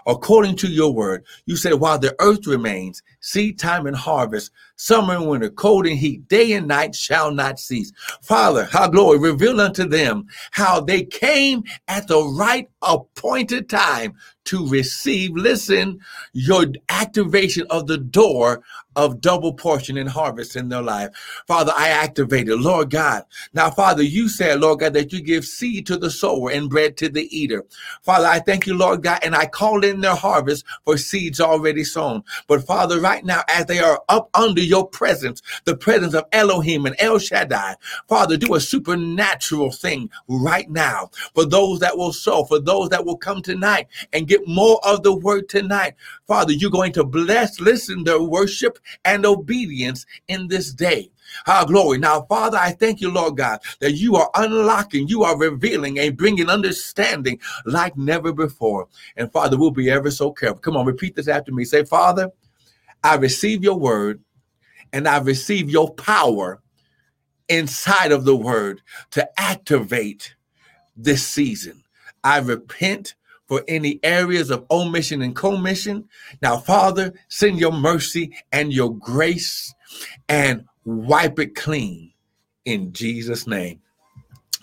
according 0.07 0.57
to 0.57 0.69
your 0.69 0.93
word. 0.93 1.25
You 1.47 1.57
said, 1.57 1.75
while 1.75 1.99
the 1.99 2.15
earth 2.21 2.47
remains, 2.47 3.03
seed 3.21 3.59
time 3.59 3.87
and 3.87 3.97
harvest, 3.97 4.51
summer 4.77 5.15
and 5.15 5.29
winter, 5.29 5.51
cold 5.51 5.87
and 5.87 5.99
heat, 5.99 6.27
day 6.29 6.53
and 6.53 6.67
night 6.69 6.95
shall 6.95 7.31
not 7.31 7.59
cease. 7.59 7.93
Father, 8.23 8.65
how 8.65 8.89
glory, 8.89 9.19
reveal 9.19 9.61
unto 9.61 9.87
them 9.87 10.27
how 10.51 10.81
they 10.81 11.05
came 11.05 11.63
at 11.89 12.09
the 12.09 12.23
right 12.39 12.69
appointed 12.83 13.69
time 13.69 14.15
to 14.45 14.69
receive, 14.69 15.31
listen, 15.35 15.99
your 16.33 16.67
activation 16.89 17.67
of 17.71 17.87
the 17.87 17.99
door 17.99 18.63
of 18.97 19.21
double 19.21 19.53
portion 19.55 19.97
and 19.97 20.09
harvest 20.09 20.57
in 20.57 20.69
their 20.69 20.83
life. 20.83 21.11
Father, 21.47 21.73
I 21.77 21.89
activate 21.89 22.49
it, 22.49 22.57
Lord 22.57 22.91
God. 22.91 23.25
Now, 23.53 23.71
Father, 23.71 24.03
you 24.03 24.29
said, 24.29 24.61
Lord 24.61 24.81
God, 24.81 24.95
that 24.95 25.13
you 25.13 25.21
give 25.23 25.45
seed 25.45 25.87
to 25.87 25.97
the 25.97 26.11
sower 26.11 26.51
and 26.51 26.71
bread 26.71 26.97
to 26.99 27.09
the 27.09 27.29
eater. 27.37 27.65
Father, 28.03 28.27
I 28.27 28.41
thank 28.41 28.67
you, 28.67 28.77
Lord 28.77 29.03
God, 29.03 29.21
and 29.23 29.35
I 29.35 29.47
call 29.47 29.85
in 29.85 30.01
their 30.01 30.15
harvest 30.15 30.65
for 30.85 30.97
seeds 30.97 31.41
already 31.41 31.85
sown. 31.85 32.23
But 32.47 32.67
Father, 32.67 33.01
right 33.01 33.25
now, 33.25 33.43
as 33.49 33.67
they 33.67 33.79
are 33.79 34.03
up 34.09 34.31
under 34.35 34.61
your 34.61 34.87
presence, 34.89 35.43
the 35.65 35.77
presence 35.77 36.15
of 36.15 36.25
Elohim 36.33 36.87
and 36.87 36.97
El 36.99 37.19
Shaddai, 37.19 37.77
Father, 38.09 38.37
do 38.37 38.55
a 38.55 38.61
supernatural 38.61 39.71
thing 39.71 40.11
right 40.29 40.71
now 40.71 41.11
for 41.35 41.45
those 41.45 41.81
that 41.81 41.97
will 41.97 42.13
sow, 42.13 42.45
for 42.45 42.59
those 42.61 42.89
that 42.91 43.05
will 43.05 43.17
come 43.17 43.43
tonight 43.43 43.89
and 44.13 44.29
get 44.29 44.47
more 44.47 44.81
of 44.85 45.03
the 45.03 45.15
word 45.15 45.49
tonight. 45.49 45.95
Father, 46.27 46.53
you're 46.53 46.71
going 46.71 46.93
to 46.93 47.05
bless, 47.05 47.61
listen, 47.61 48.05
their 48.05 48.23
worship 48.23 48.79
and 49.05 49.25
obedience 49.27 50.07
in 50.29 50.49
this 50.49 50.73
day. 50.73 51.11
Our 51.47 51.67
glory. 51.67 51.99
Now, 51.99 52.23
Father, 52.23 52.59
I 52.59 52.73
thank 52.73 53.01
you, 53.01 53.11
Lord 53.11 53.37
God, 53.37 53.61
that 53.81 53.93
you 53.93 54.17
are 54.17 54.31
unlocking, 54.35 55.09
you 55.09 55.23
are 55.25 55.37
revealing 55.39 55.99
and 55.99 56.17
bringing 56.17 56.51
understanding 56.51 57.41
like 57.65 57.97
never 57.97 58.33
before. 58.33 58.89
And 59.17 59.33
Father, 59.33 59.57
we'll 59.57 59.71
be 59.71 59.91
ever 59.91 60.11
so 60.11 60.33
careful. 60.33 60.59
Come 60.59 60.77
on, 60.77 60.87
repeat 60.87 61.17
this 61.17 61.29
after 61.29 61.53
me. 61.53 61.65
Say, 61.65 61.85
Father, 61.85 62.31
I 63.03 63.17
receive 63.17 63.65
your 63.65 63.79
word 63.79 64.21
and 64.93 65.09
I 65.09 65.19
receive 65.19 65.71
your 65.71 65.95
power 65.95 66.61
inside 67.49 68.13
of 68.13 68.25
the 68.25 68.37
word 68.37 68.83
to 69.11 69.29
activate 69.41 70.35
this 70.97 71.27
season. 71.27 71.83
I 72.25 72.39
repent 72.39 73.15
for 73.53 73.63
any 73.69 74.01
areas 74.03 74.49
of 74.49 74.65
omission 74.71 75.21
and 75.21 75.37
commission. 75.37 76.09
Now, 76.41 76.57
Father, 76.57 77.13
send 77.29 77.61
your 77.61 77.71
mercy 77.71 78.35
and 78.51 78.73
your 78.73 78.97
grace 78.97 79.75
and 80.27 80.65
wipe 80.87 81.39
it 81.39 81.55
clean 81.55 82.15
in 82.65 82.95
Jesus' 82.95 83.47
name. 83.47 83.83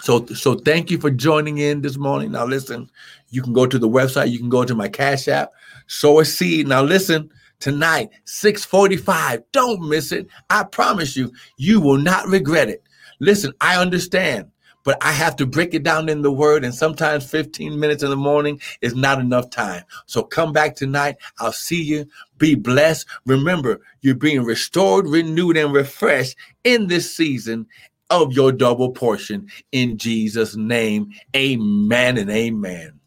So, 0.01 0.25
so 0.25 0.55
thank 0.55 0.89
you 0.89 0.97
for 0.97 1.11
joining 1.11 1.59
in 1.59 1.83
this 1.83 1.97
morning. 1.97 2.31
Now, 2.31 2.47
listen, 2.47 2.89
you 3.29 3.43
can 3.43 3.53
go 3.53 3.67
to 3.67 3.77
the 3.77 3.87
website, 3.87 4.31
you 4.31 4.39
can 4.39 4.49
go 4.49 4.65
to 4.65 4.73
my 4.73 4.87
Cash 4.87 5.27
App, 5.27 5.51
sow 5.85 6.19
a 6.19 6.25
seed. 6.25 6.67
Now, 6.67 6.81
listen, 6.81 7.29
tonight, 7.59 8.09
645. 8.25 9.43
Don't 9.51 9.87
miss 9.87 10.11
it. 10.11 10.25
I 10.49 10.63
promise 10.63 11.15
you, 11.15 11.31
you 11.57 11.79
will 11.79 11.99
not 11.99 12.25
regret 12.25 12.69
it. 12.69 12.81
Listen, 13.19 13.53
I 13.61 13.79
understand 13.79 14.49
but 14.83 14.97
I 15.03 15.11
have 15.11 15.35
to 15.37 15.45
break 15.45 15.73
it 15.73 15.83
down 15.83 16.09
in 16.09 16.21
the 16.21 16.31
word. 16.31 16.63
And 16.63 16.73
sometimes 16.75 17.29
15 17.29 17.79
minutes 17.79 18.03
in 18.03 18.09
the 18.09 18.15
morning 18.15 18.61
is 18.81 18.95
not 18.95 19.19
enough 19.19 19.49
time. 19.49 19.83
So 20.07 20.23
come 20.23 20.53
back 20.53 20.75
tonight. 20.75 21.17
I'll 21.39 21.51
see 21.53 21.83
you. 21.83 22.05
Be 22.37 22.55
blessed. 22.55 23.07
Remember, 23.25 23.81
you're 24.01 24.15
being 24.15 24.43
restored, 24.43 25.07
renewed, 25.07 25.57
and 25.57 25.73
refreshed 25.73 26.37
in 26.63 26.87
this 26.87 27.15
season 27.15 27.67
of 28.09 28.33
your 28.33 28.51
double 28.51 28.91
portion 28.91 29.49
in 29.71 29.97
Jesus' 29.97 30.55
name. 30.55 31.11
Amen 31.35 32.17
and 32.17 32.29
amen. 32.29 32.98